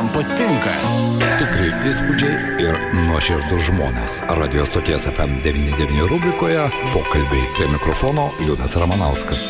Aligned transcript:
man 0.00 0.08
patinka. 0.14 0.72
Tikrai 1.40 1.68
įspūdžiai 1.88 2.62
ir 2.64 2.76
nuoširdus 3.08 3.66
žmonės. 3.68 4.20
Radio 4.38 4.64
stoties 4.68 5.04
FM99 5.10 6.06
rubrikoje 6.08 6.62
pokalbiai 6.94 7.48
prie 7.56 7.68
mikrofono 7.68 8.30
Liudas 8.46 8.76
Ramanauskas. 8.80 9.42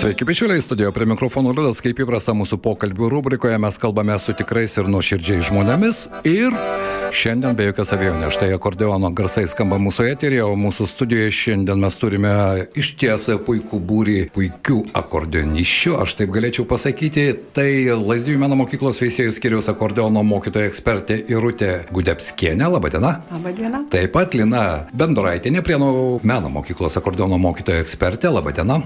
Sveiki, 0.00 0.26
bičiuliai, 0.26 0.62
studijo 0.62 0.90
prie 0.96 1.06
mikrofono 1.06 1.54
Liudas, 1.54 1.78
kaip 1.84 2.02
įprasta 2.02 2.34
mūsų 2.34 2.58
pokalbių 2.64 3.12
rubrikoje 3.12 3.60
mes 3.62 3.78
kalbame 3.78 4.18
su 4.18 4.34
tikrais 4.34 4.74
ir 4.74 4.90
nuoširdžiai 4.90 5.44
žmonėmis 5.52 6.08
ir 6.26 6.56
Šiandien 7.12 7.54
be 7.56 7.66
jokios 7.68 7.92
abejonės, 7.94 8.34
štai 8.34 8.48
akordeono 8.56 9.08
garsai 9.14 9.44
skamba 9.48 9.78
mūsų 9.82 10.06
eterėje, 10.10 10.42
o 10.46 10.54
mūsų 10.58 10.86
studijoje 10.90 11.32
šiandien 11.34 11.78
mes 11.82 11.96
turime 12.00 12.32
iš 12.78 12.92
ties 12.98 13.28
puikų 13.46 13.78
būrį 13.88 14.16
puikių 14.34 14.78
akordeoniščių, 14.96 15.94
aš 16.02 16.16
taip 16.18 16.32
galėčiau 16.34 16.66
pasakyti, 16.68 17.26
tai 17.56 17.68
Lazdijų 17.96 18.40
meno 18.42 18.58
mokyklos 18.58 18.98
veisėjų 19.02 19.34
skiriaus 19.36 19.68
akordeono 19.70 20.22
mokytoja 20.26 20.70
ekspertė 20.70 21.18
Irutė 21.30 21.70
Gudepskienė, 21.94 22.68
laba 22.74 22.90
diena. 22.92 23.12
Labą 23.30 23.54
dieną. 23.60 23.82
Taip 23.92 24.14
pat 24.16 24.34
Lina 24.38 24.64
Bendraitinė, 24.96 25.62
Prienų 25.66 25.90
meno 26.26 26.50
mokyklos 26.52 26.98
akordeono 26.98 27.38
mokytoja 27.42 27.84
ekspertė, 27.84 28.32
laba 28.34 28.54
diena. 28.56 28.80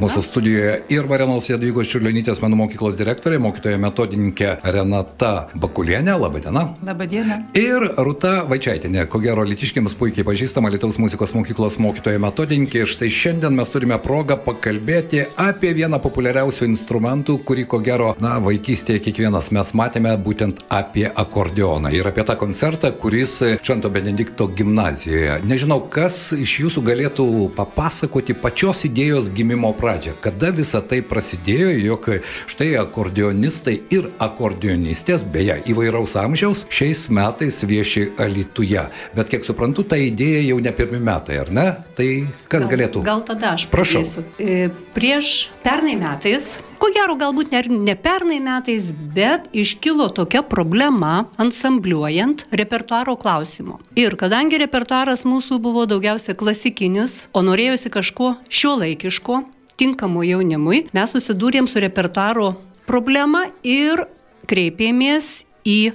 Mūsų 0.00 0.24
studijoje 0.26 0.76
ir 0.92 1.08
Varenos 1.10 1.48
Jadvygos 1.50 1.90
Čiurlionytės 1.92 2.42
meno 2.44 2.58
mokyklos 2.64 2.98
direktorė, 2.98 3.40
mokytoja 3.42 3.80
metodininkė 3.82 4.56
Renata 4.64 5.34
Bakulienė, 5.54 6.16
laba 6.18 6.42
diena. 6.42 6.66
Labą 6.86 7.10
dieną. 7.10 7.42
Ir 7.60 7.82
Rūta 8.00 8.46
Vaičiaitinė, 8.48 9.02
ko 9.10 9.18
gero 9.20 9.42
litiškiams 9.44 9.92
puikiai 9.98 10.24
pažįstama 10.24 10.70
Lietuvos 10.72 10.96
muzikos 11.02 11.34
mokyklos 11.34 11.74
mokytoja 11.82 12.20
metodininkė. 12.22 12.86
Štai 12.88 13.10
šiandien 13.12 13.52
mes 13.52 13.68
turime 13.68 13.98
progą 14.00 14.38
pakalbėti 14.40 15.26
apie 15.40 15.74
vieną 15.76 15.98
populiariausių 16.00 16.64
instrumentų, 16.70 17.36
kurį 17.44 17.64
ko 17.68 17.80
gero, 17.84 18.14
na, 18.22 18.38
vaikystėje 18.40 19.02
kiekvienas 19.04 19.50
mes 19.52 19.72
matėme 19.76 20.14
būtent 20.24 20.62
apie 20.72 21.04
akordeoną 21.10 21.92
ir 21.98 22.08
apie 22.08 22.24
tą 22.30 22.38
koncertą, 22.40 22.94
kuris 23.02 23.34
Švento 23.60 23.90
Benedikto 23.92 24.48
gimnazijoje. 24.48 25.42
Nežinau, 25.44 25.82
kas 25.92 26.30
iš 26.32 26.56
jūsų 26.62 26.84
galėtų 26.86 27.28
papasakoti 27.58 28.38
pačios 28.40 28.86
idėjos 28.88 29.28
gimimo 29.36 29.74
pradžią, 29.76 30.16
kada 30.24 30.54
visa 30.56 30.80
tai 30.80 31.02
prasidėjo, 31.04 31.76
jog 31.90 32.08
štai 32.54 32.70
akordeonistai 32.86 33.76
ir 33.92 34.08
akordeonistės, 34.16 35.28
beje, 35.28 35.60
įvairaus 35.74 36.16
amžiaus, 36.24 36.64
šiais 36.72 37.08
metais 37.12 37.49
metais 37.50 37.62
vieši 37.66 38.12
Alituje. 38.18 38.82
Bet 39.14 39.28
kiek 39.28 39.44
suprantu, 39.44 39.82
ta 39.84 39.96
idėja 39.98 40.42
jau 40.46 40.60
ne 40.62 40.72
pirmi 40.72 41.00
metai, 41.02 41.40
ar 41.40 41.50
ne? 41.50 41.68
Tai 41.96 42.08
kas 42.48 42.64
gal, 42.64 42.70
galėtų? 42.70 43.02
Gal 43.04 43.22
tada 43.26 43.54
aš 43.56 43.66
Prašau. 43.70 44.02
pradėsiu. 44.02 44.24
E, 44.38 44.70
prieš 44.94 45.50
pernai 45.64 45.96
metais 45.98 46.58
Ko 46.80 46.88
gero, 46.88 47.12
galbūt 47.12 47.52
ne, 47.52 47.60
ne 47.84 47.92
pernai 47.92 48.38
metais, 48.40 48.86
bet 49.12 49.50
iškilo 49.52 50.06
tokia 50.16 50.40
problema 50.40 51.26
ansambliuojant 51.36 52.46
repertuaro 52.56 53.18
klausimo. 53.20 53.76
Ir 54.00 54.16
kadangi 54.16 54.56
repertuaras 54.62 55.26
mūsų 55.28 55.58
buvo 55.60 55.84
daugiausia 55.84 56.32
klasikinis, 56.32 57.28
o 57.36 57.44
norėjosi 57.44 57.92
kažko 57.92 58.30
šio 58.48 58.78
laikiško, 58.80 59.42
tinkamo 59.76 60.24
jaunimui, 60.24 60.86
mes 60.96 61.12
susidūrėm 61.12 61.68
su 61.68 61.84
repertuaro 61.84 62.54
problema 62.88 63.44
ir 63.60 64.06
kreipėmės 64.48 65.42
į 65.68 65.92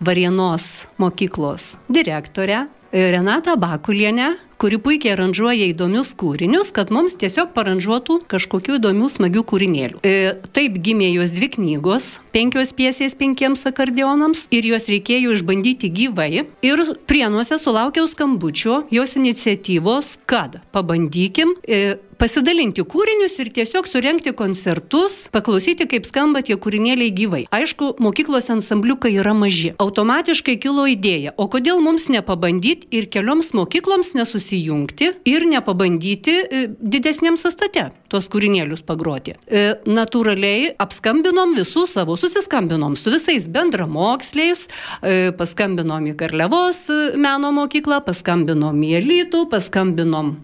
Varienos 0.00 0.86
mokyklos 0.98 1.72
direktorę 1.88 2.66
Renatą 2.92 3.56
Bakulienę, 3.56 4.36
kuri 4.58 4.78
puikiai 4.82 5.12
aranžuoja 5.14 5.68
įdomius 5.70 6.10
kūrinius, 6.18 6.72
kad 6.74 6.90
mums 6.90 7.14
tiesiog 7.20 7.52
paranžuotų 7.54 8.16
kažkokių 8.32 8.80
įdomių 8.80 9.06
smagių 9.14 9.44
kūrinėlių. 9.46 10.00
E, 10.02 10.34
taip 10.56 10.80
gimė 10.82 11.12
jos 11.14 11.30
dvi 11.36 11.52
knygos, 11.54 12.08
penkios 12.34 12.74
piesės 12.76 13.14
penkiems 13.16 13.62
akordeonams 13.70 14.48
ir 14.50 14.66
juos 14.72 14.90
reikėjo 14.90 15.36
išbandyti 15.38 15.92
gyvai. 15.94 16.44
Ir 16.66 16.82
prienuose 17.06 17.60
sulaukiau 17.62 18.10
skambučio 18.10 18.82
jos 18.90 19.16
iniciatyvos, 19.20 20.16
kad 20.26 20.58
pabandykim 20.74 21.54
e, 21.62 22.00
pasidalinti 22.20 22.84
kūrinius 22.84 23.38
ir 23.40 23.48
tiesiog 23.56 23.88
surenkti 23.88 24.34
koncertus, 24.36 25.22
paklausyti, 25.32 25.86
kaip 25.88 26.04
skamba 26.08 26.42
tie 26.44 26.56
kūrinėliai 26.60 27.12
gyvai. 27.16 27.42
Aišku, 27.54 27.94
mokyklos 28.02 28.50
ansambliukai 28.52 29.14
yra 29.16 29.32
maži. 29.36 29.72
Automatiškai 29.80 30.58
kilo 30.60 30.84
idėja, 30.90 31.32
o 31.40 31.48
kodėl 31.52 31.80
mums 31.84 32.10
nepabandyti 32.12 32.90
ir 32.92 33.08
kelioms 33.12 33.54
mokykloms 33.56 34.12
nesusijungti 34.18 35.14
ir 35.32 35.46
nepabandyti 35.48 36.36
e, 36.44 36.62
didesniam 36.68 37.38
sastate 37.40 37.88
tuos 38.10 38.28
kūrinėlius 38.30 38.82
pagroti. 38.86 39.36
E, 39.46 39.62
natūraliai 39.88 40.74
apskambinom 40.82 41.54
visus 41.56 41.94
savo, 41.96 42.18
susiskambinom 42.20 42.98
su 43.00 43.14
visais 43.14 43.46
bendramoksliais, 43.48 44.66
e, 45.00 45.30
paskambinom 45.38 46.10
į 46.12 46.16
Karlevos 46.20 46.84
meno 47.16 47.54
mokyklą, 47.56 48.02
paskambinom 48.04 48.76
į 48.84 48.92
Elytų, 49.00 49.46
paskambinom 49.54 50.34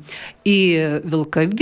į 0.46 0.58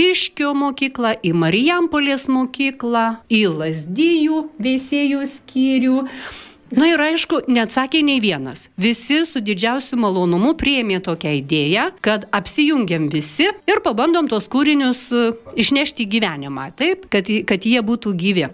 Vilkaviškio 0.05 0.51
mokyklą, 0.53 1.15
į 1.25 1.31
Marijampolės 1.33 2.27
mokyklą, 2.29 3.23
į 3.25 3.39
Lasdyjų 3.57 4.41
veisėjų 4.61 5.21
skyrių. 5.31 6.01
Na 6.75 6.89
ir 6.91 7.01
aišku, 7.01 7.39
neatsakė 7.49 8.03
nei 8.05 8.19
vienas. 8.21 8.67
Visi 8.77 9.23
su 9.25 9.41
didžiausiu 9.41 9.97
malonumu 9.97 10.53
priėmė 10.57 10.99
tokią 11.01 11.33
idėją, 11.39 11.87
kad 12.05 12.27
apsijungiam 12.29 13.09
visi 13.09 13.49
ir 13.49 13.81
pabandom 13.81 14.29
tos 14.29 14.45
kūrinius 14.45 15.07
e, 15.09 15.25
išnešti 15.57 16.05
į 16.05 16.11
gyvenimą, 16.13 16.69
taip, 16.77 17.09
kad, 17.09 17.25
kad 17.25 17.65
jie 17.65 17.81
būtų 17.81 18.13
gyvi. 18.13 18.49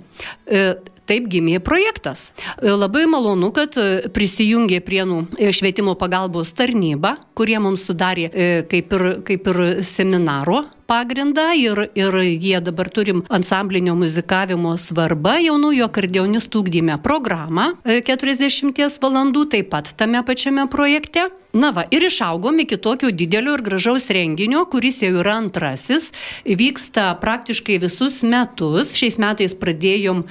E, 0.47 0.63
taip 1.11 1.29
gimė 1.31 1.59
projektas. 1.63 2.29
E, 2.57 2.71
labai 2.71 3.05
malonu, 3.11 3.51
kad 3.55 3.75
prisijungė 4.15 4.81
prienų 4.87 5.21
švietimo 5.51 5.97
pagalbos 5.99 6.55
tarnyba, 6.55 7.17
kurie 7.35 7.59
mums 7.59 7.83
sudarė 7.87 8.29
kaip 8.71 8.95
ir, 8.95 9.09
kaip 9.27 9.51
ir 9.51 9.65
seminaro 9.85 10.63
pagrindą 10.91 11.51
ir, 11.55 11.85
ir 11.95 12.15
jie 12.41 12.59
dabar 12.63 12.89
turim 12.91 13.23
ansamblinio 13.31 13.93
muzikavimo 13.95 14.73
svarbą 14.81 15.37
jaunųjų 15.45 15.85
akordionistų 15.87 16.63
ugdyme 16.65 16.97
programą 17.05 17.69
40 17.85 18.99
valandų 19.03 19.45
taip 19.55 19.71
pat 19.71 19.93
tame 19.99 20.23
pačiame 20.27 20.67
projekte. 20.71 21.29
Na 21.55 21.71
va, 21.75 21.83
ir 21.91 22.05
išaugom 22.07 22.61
iki 22.63 22.77
tokio 22.79 23.11
didelio 23.11 23.57
ir 23.57 23.63
gražaus 23.63 24.07
renginio, 24.11 24.63
kuris 24.71 25.01
jau 25.03 25.11
yra 25.19 25.35
antrasis, 25.41 26.11
vyksta 26.47 27.09
praktiškai 27.23 27.79
visus 27.83 28.21
metus. 28.23 28.93
Šiais 28.95 29.19
metais 29.19 29.55
pradėjom 29.59 30.23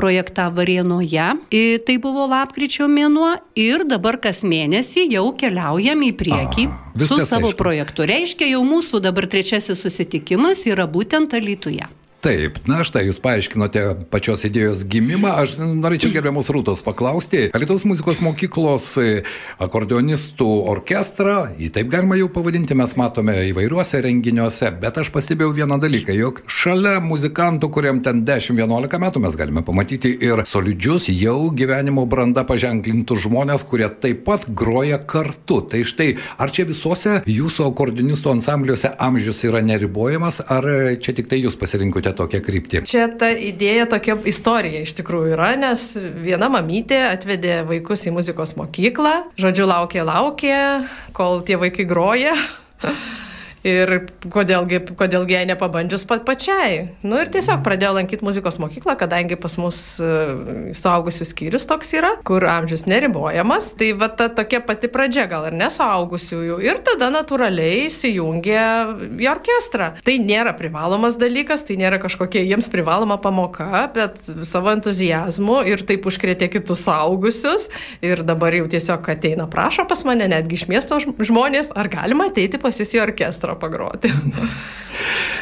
projektą 0.00 0.48
Varienoje. 0.56 1.28
Tai 1.86 1.96
buvo 2.02 2.26
lapkričio 2.32 2.88
mėnuo 2.88 3.34
ir 3.60 3.84
dabar 3.88 4.18
kas 4.24 4.42
mėnesį 4.46 5.06
jau 5.12 5.28
keliaujam 5.36 6.04
į 6.08 6.12
priekį 6.24 6.66
Aha, 6.70 7.06
su 7.06 7.20
savo 7.28 7.52
aišku. 7.52 7.60
projektu. 7.60 8.08
Reiškia, 8.08 8.48
jau 8.54 8.64
mūsų 8.64 9.04
dabar 9.04 9.28
trečiasis 9.30 9.80
susitikimas 9.84 10.64
yra 10.70 10.88
būtent 10.88 11.36
Alytuje. 11.36 11.88
Taip, 12.20 12.58
na 12.68 12.82
štai 12.84 13.06
jūs 13.06 13.16
paaiškinote 13.24 13.82
pačios 14.12 14.42
idėjos 14.44 14.82
gimimą. 14.92 15.30
Aš 15.40 15.54
norėčiau 15.56 16.10
gerbiamus 16.12 16.50
Rūtos 16.52 16.82
paklausti. 16.84 17.46
Lietuvos 17.56 17.86
muzikos 17.88 18.18
mokyklos 18.20 18.90
e, 19.00 19.22
akordeonistų 19.56 20.48
orkestrą, 20.68 21.54
jį 21.56 21.70
taip 21.72 21.88
galima 21.94 22.18
jau 22.20 22.26
pavadinti, 22.34 22.76
mes 22.76 22.92
matome 23.00 23.38
įvairiuose 23.48 24.02
renginiuose, 24.04 24.68
bet 24.82 25.00
aš 25.00 25.08
pastebėjau 25.14 25.54
vieną 25.62 25.78
dalyką, 25.80 26.12
jog 26.18 26.42
šalia 26.44 26.98
muzikantų, 27.00 27.70
kuriam 27.72 28.02
ten 28.04 28.20
10-11 28.28 29.00
metų, 29.00 29.24
mes 29.24 29.40
galime 29.40 29.64
pamatyti 29.64 30.12
ir 30.28 30.44
solidžius, 30.44 31.08
jau 31.14 31.48
gyvenimo 31.56 32.04
branda 32.04 32.44
paženklintus 32.44 33.24
žmonės, 33.24 33.64
kurie 33.64 33.88
taip 33.88 34.26
pat 34.28 34.44
groja 34.44 35.00
kartu. 35.00 35.62
Tai 35.72 35.82
štai, 35.88 36.10
ar 36.36 36.52
čia 36.52 36.68
visuose 36.68 37.22
jūsų 37.24 37.70
akordeonistų 37.72 38.36
ansambliuose 38.36 38.92
amžius 39.08 39.40
yra 39.48 39.64
neribojamas, 39.64 40.42
ar 40.52 40.68
čia 41.00 41.16
tik 41.16 41.32
tai 41.32 41.40
jūs 41.46 41.56
pasirinkote 41.56 42.09
tokią 42.16 42.42
kryptį? 42.44 42.82
Čia 42.90 43.06
ta 43.20 43.30
idėja 43.32 43.86
tokia 43.90 44.18
istorija 44.30 44.82
iš 44.84 44.94
tikrųjų 44.98 45.34
yra, 45.36 45.52
nes 45.60 45.86
viena 45.96 46.50
mamytė 46.52 47.02
atvedė 47.10 47.62
vaikus 47.68 48.06
į 48.08 48.14
muzikos 48.16 48.56
mokyklą, 48.60 49.14
žodžiu, 49.40 49.68
laukė, 49.70 50.04
laukė, 50.06 50.60
kol 51.16 51.44
tie 51.46 51.60
vaikai 51.60 51.88
groja. 51.88 52.36
Ir 53.66 53.90
kodėlgi, 54.32 54.78
kodėlgi 54.96 55.34
jai 55.36 55.42
nepabandžius 55.50 56.06
pat 56.08 56.22
pačiai. 56.24 56.94
Nu 57.04 57.18
ir 57.20 57.28
tiesiog 57.28 57.60
pradėjau 57.64 57.92
lankyti 57.98 58.24
muzikos 58.24 58.56
mokyklą, 58.62 58.94
kadangi 59.00 59.36
pas 59.40 59.56
mus 59.60 59.76
uh, 60.00 60.72
suaugusių 60.76 61.26
skyrius 61.28 61.68
toks 61.68 61.92
yra, 61.98 62.14
kur 62.24 62.46
amžius 62.48 62.86
neribojamas. 62.88 63.74
Tai 63.76 63.90
va 64.00 64.08
ta 64.16 64.30
tokia 64.32 64.62
pati 64.64 64.88
pradžia 64.92 65.26
gal 65.28 65.44
ir 65.50 65.56
nesuaugusiųjų. 65.60 66.56
Ir 66.64 66.80
tada 66.86 67.10
natūraliai 67.12 67.82
įsijungė 67.90 68.62
į 69.20 69.28
orkestrą. 69.28 69.90
Tai 70.08 70.16
nėra 70.24 70.56
privalomas 70.56 71.20
dalykas, 71.20 71.66
tai 71.68 71.76
nėra 71.82 72.00
kažkokia 72.00 72.46
jiems 72.46 72.70
privaloma 72.72 73.20
pamoka, 73.20 73.84
bet 73.92 74.24
savo 74.48 74.72
entuzijazmu 74.72 75.60
ir 75.68 75.84
taip 75.84 76.08
užkrėtė 76.08 76.48
kitus 76.56 76.86
suaugusius. 76.86 77.68
Ir 78.00 78.24
dabar 78.24 78.56
jau 78.56 78.64
tiesiog 78.72 79.12
ateina, 79.12 79.44
prašo 79.52 79.84
pas 79.90 80.00
mane 80.08 80.32
netgi 80.32 80.56
iš 80.56 80.66
miesto 80.72 80.96
žmonės, 81.04 81.74
ar 81.76 81.92
galima 81.92 82.30
ateiti 82.32 82.56
pas 82.62 82.80
jūs 82.80 82.96
į 82.96 83.04
orkestrą 83.04 83.49
pagroti. 83.58 84.12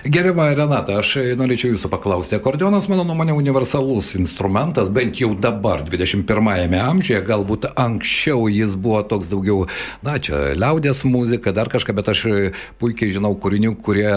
Gerima 0.06 0.46
Renata, 0.54 1.00
aš 1.00 1.16
norėčiau 1.38 1.72
jūsų 1.72 1.88
paklausti. 1.90 2.36
Akordionas, 2.38 2.86
mano 2.90 3.02
nuomonė, 3.08 3.34
universalus 3.34 4.12
instrumentas, 4.18 4.90
bent 4.94 5.18
jau 5.18 5.32
dabar, 5.34 5.82
21-ame 5.82 6.78
amžiuje, 6.78 7.18
galbūt 7.26 7.66
anksčiau 7.74 8.46
jis 8.52 8.76
buvo 8.78 9.00
toks 9.10 9.26
daugiau, 9.30 9.66
na, 10.06 10.18
čia 10.22 10.54
liaudės 10.54 11.02
muzika, 11.08 11.52
dar 11.56 11.70
kažką, 11.72 11.96
bet 11.98 12.10
aš 12.12 12.22
puikiai 12.78 13.10
žinau 13.16 13.34
kūrinių, 13.42 13.74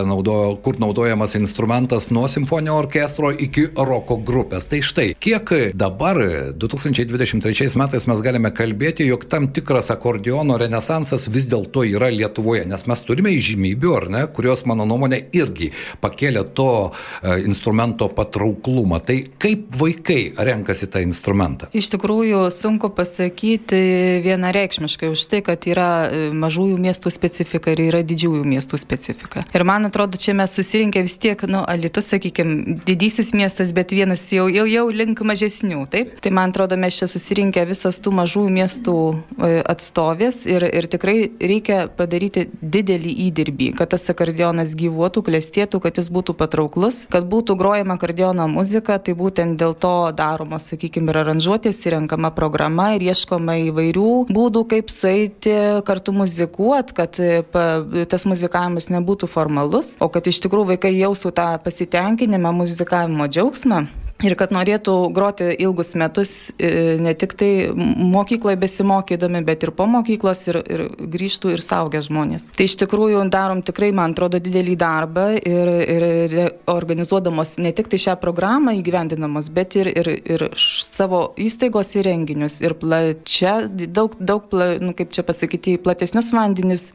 naudojo, 0.07 0.53
kur 0.61 0.77
naudojamas 0.81 1.33
instrumentas 1.39 2.11
nuo 2.13 2.27
simfoninio 2.29 2.77
orkestro 2.77 3.31
iki 3.33 3.67
roko 3.75 4.19
grupės. 4.21 4.69
Tai 4.69 4.83
štai, 4.85 5.07
kiek 5.17 5.73
dabar, 5.73 6.21
2023 6.61 7.73
metais 7.81 8.07
mes 8.07 8.23
galime 8.23 8.53
kalbėti, 8.53 9.09
jog 9.09 9.25
tam 9.31 9.49
tikras 9.49 9.89
akordiono 9.93 10.59
renesansas 10.61 11.25
vis 11.31 11.49
dėlto 11.49 11.87
yra 11.89 12.11
Lietuvoje, 12.13 12.67
nes 12.69 12.85
mes 12.85 13.05
turime 13.07 13.33
įžymybių, 13.81 13.95
ar 13.97 14.09
ne, 14.09 14.27
kurios, 14.27 14.65
mano 14.65 14.85
nuomonė, 14.85 15.29
irgi 15.33 15.71
pakėlė 16.01 16.43
to 16.53 16.91
e, 17.23 17.41
instrumento 17.45 18.07
patrauklumą. 18.09 19.01
Tai 19.03 19.17
kaip 19.39 19.73
vaikai 19.75 20.33
renkasi 20.37 20.87
tą 20.87 21.01
instrumentą? 21.01 21.69
Iš 21.73 21.91
tikrųjų, 21.95 22.49
sunku 22.51 22.89
pasakyti 22.89 24.21
vienareikšmiškai 24.23 25.11
už 25.11 25.25
tai, 25.27 25.41
kad 25.41 25.65
yra 25.67 26.07
e, 26.09 26.29
mažųjų 26.33 26.77
miestų 26.77 27.11
specifika 27.11 27.71
ir 27.73 27.81
yra 27.89 28.01
didžiųjų 28.03 28.43
miestų 28.45 28.77
specifika. 28.77 29.45
Ir 29.53 29.65
man 29.65 29.85
atrodo, 29.89 30.17
čia 30.17 30.33
mes 30.33 30.53
susirinkę 30.53 31.01
vis 31.01 31.17
tiek, 31.17 31.41
nu, 31.49 31.63
Alitus, 31.65 32.11
sakykime, 32.11 32.81
didysis 32.85 33.33
miestas, 33.33 33.73
bet 33.73 33.91
vienas 33.91 34.27
jau, 34.31 34.47
jau, 34.51 34.67
jau 34.69 34.87
link 34.91 35.21
mažesnių, 35.21 35.85
taip? 35.91 36.19
Tai 36.21 36.33
man 36.35 36.53
atrodo, 36.53 36.77
mes 36.77 36.97
čia 36.97 37.09
susirinkę 37.09 37.65
visos 37.69 37.99
tų 38.01 38.13
mažųjų 38.21 38.53
miestų 38.53 38.97
e, 39.11 39.51
atstovės 39.71 40.43
ir, 40.49 40.65
ir 40.67 40.89
tikrai 40.91 41.17
reikia 41.39 41.85
padaryti 41.95 42.47
didelį 42.61 43.13
įdirbį, 43.27 43.70
kad 43.77 43.91
tas 43.93 44.07
akordionas 44.11 44.73
gyvuotų, 44.77 45.23
klestėtų, 45.27 45.81
kad 45.83 45.99
jis 45.99 46.09
būtų 46.13 46.35
patrauklus, 46.39 47.03
kad 47.11 47.27
būtų 47.31 47.55
grojama 47.59 47.97
akordiono 47.99 48.47
muzika, 48.51 48.97
tai 48.99 49.15
būtent 49.17 49.59
dėl 49.61 49.75
to 49.75 49.93
daromos, 50.17 50.67
sakykime, 50.71 51.11
ir 51.11 51.21
aranžuotės, 51.23 51.81
įrenkama 51.87 52.33
programa 52.35 52.91
ir 52.97 53.07
ieškoma 53.11 53.57
įvairių 53.69 54.11
būdų, 54.31 54.65
kaip 54.75 54.93
sueiti 54.93 55.55
kartu 55.87 56.15
muzikuoti, 56.15 56.97
kad 56.97 57.21
pa, 57.53 57.65
tas 58.11 58.27
muzikavimas 58.29 58.91
nebūtų 58.93 59.29
formalus, 59.31 59.95
o 59.99 60.11
kad 60.11 60.27
iš 60.27 60.43
tikrųjų 60.45 60.73
vaikai 60.75 60.93
jaustų 60.97 61.33
tą 61.35 61.49
pasitenkinimą, 61.63 62.53
muzikavimo 62.63 63.29
džiaugsmą 63.31 63.85
ir 64.25 64.35
kad 64.39 64.53
norėtų 64.53 64.95
groti 65.15 65.49
ilgus 65.61 65.93
metus 65.99 66.31
e, 66.57 66.97
ne 67.01 67.13
tik 67.17 67.33
tai 67.39 67.51
mokykloje 67.75 68.59
besimokydami, 68.61 69.43
bet 69.47 69.65
ir 69.65 69.73
po 69.75 69.87
mokyklos 69.89 70.43
ir, 70.51 70.61
ir 70.61 70.85
grįžtų 71.11 71.55
ir 71.55 71.63
saugę 71.63 72.01
žmonės. 72.05 72.47
Tai 72.57 72.67
iš 72.67 72.77
tikrųjų 72.83 73.23
darom 73.33 73.63
tikrai, 73.65 73.91
man 73.95 74.15
atrodo, 74.15 74.41
didelį 74.43 74.77
darbą 74.81 75.27
ir, 75.39 75.73
ir, 75.95 76.07
ir 76.27 76.37
organizuodamos 76.71 77.57
ne 77.61 77.73
tik 77.75 77.91
tai 77.91 78.01
šią 78.01 78.17
programą 78.21 78.75
įgyvendinamos, 78.79 79.51
bet 79.53 79.77
ir, 79.79 79.91
ir, 79.91 80.11
ir 80.35 80.47
savo 80.59 81.31
įstaigos 81.41 81.93
įrenginius 81.99 82.61
ir 82.63 82.77
plačia, 82.81 83.59
daug, 83.67 84.15
daug 84.19 84.49
pla, 84.51 84.73
nu, 84.81 84.95
kaip 84.97 85.13
čia 85.15 85.25
pasakyti, 85.27 85.79
platesnius 85.81 86.33
vandenis. 86.35 86.89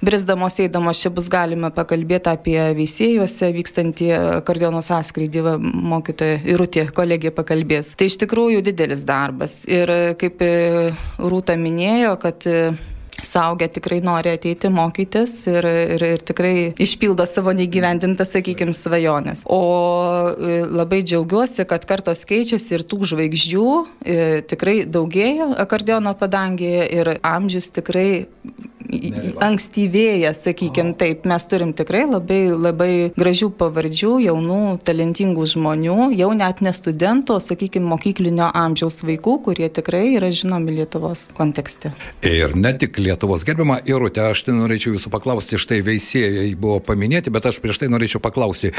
Brisdamos 0.00 0.54
eidamos 0.62 0.96
čia 0.96 1.10
bus 1.12 1.26
galima 1.28 1.68
pakalbėti 1.76 2.30
apie 2.32 2.56
veisėjuose 2.78 3.50
vykstantį 3.52 4.06
kardiono 4.48 4.80
sąskrydį 4.80 5.58
mokytoja 5.60 6.38
ir 6.48 6.59
Rūtė 6.60 6.86
kolegė 6.94 7.32
pakalbės. 7.34 7.94
Tai 7.96 8.10
iš 8.10 8.20
tikrųjų 8.24 8.62
didelis 8.66 9.06
darbas. 9.08 9.62
Ir 9.70 9.90
kaip 10.20 10.44
Rūta 11.20 11.56
minėjo, 11.60 12.14
kad 12.20 12.48
Saugę 13.22 13.68
tikrai 13.68 14.00
nori 14.00 14.32
ateiti 14.32 14.68
mokytis 14.72 15.34
ir, 15.50 15.66
ir, 15.96 16.04
ir 16.16 16.22
tikrai 16.24 16.54
išpildo 16.80 17.26
savo 17.28 17.52
neįgyvendintas, 17.56 18.32
sakykime, 18.34 18.74
svajonės. 18.76 19.44
O 19.50 19.60
e, 20.32 20.60
labai 20.64 21.02
džiaugiuosi, 21.04 21.66
kad 21.68 21.84
kartos 21.88 22.24
keičiasi 22.28 22.78
ir 22.78 22.86
tų 22.88 23.02
žvaigždžių 23.12 23.66
e, 23.76 24.18
tikrai 24.50 24.80
daugėja 24.88 25.50
akordiono 25.60 26.14
padangėje 26.18 26.86
ir 27.00 27.14
amžius 27.20 27.70
tikrai 27.76 28.24
ankstyvėja, 29.40 30.32
sakykime 30.36 30.94
taip. 30.98 31.26
Mes 31.28 31.46
turim 31.50 31.72
tikrai 31.76 32.04
labai, 32.08 32.40
labai 32.54 32.90
gražių 33.18 33.50
pavardžių, 33.60 34.12
jaunų, 34.26 34.60
talentingų 34.86 35.46
žmonių, 35.54 36.10
jau 36.18 36.30
net 36.36 36.62
ne 36.64 36.72
studentų, 36.74 37.38
sakykime, 37.42 37.86
mokyklinio 37.90 38.50
amžiaus 38.56 39.00
vaikų, 39.06 39.36
kurie 39.46 39.70
tikrai 39.72 40.16
yra 40.16 40.30
žinomi 40.34 40.76
Lietuvos 40.80 41.26
kontekste. 41.36 41.92
Ir 42.26 42.56
ne 42.58 42.72
tik 42.78 42.98
Lietuvos 43.00 43.44
gerbima 43.46 43.80
Irutė, 43.88 44.24
aš 44.30 44.44
tai 44.48 44.56
norėčiau 44.58 44.94
jūsų 44.96 45.12
paklausti, 45.12 45.60
štai 45.60 45.80
veisėjai 45.86 46.48
buvo 46.60 46.80
paminėti, 46.84 47.32
bet 47.32 47.50
aš 47.50 47.60
prieš 47.62 47.82
tai 47.82 47.90
norėčiau 47.92 48.22
paklausti, 48.22 48.72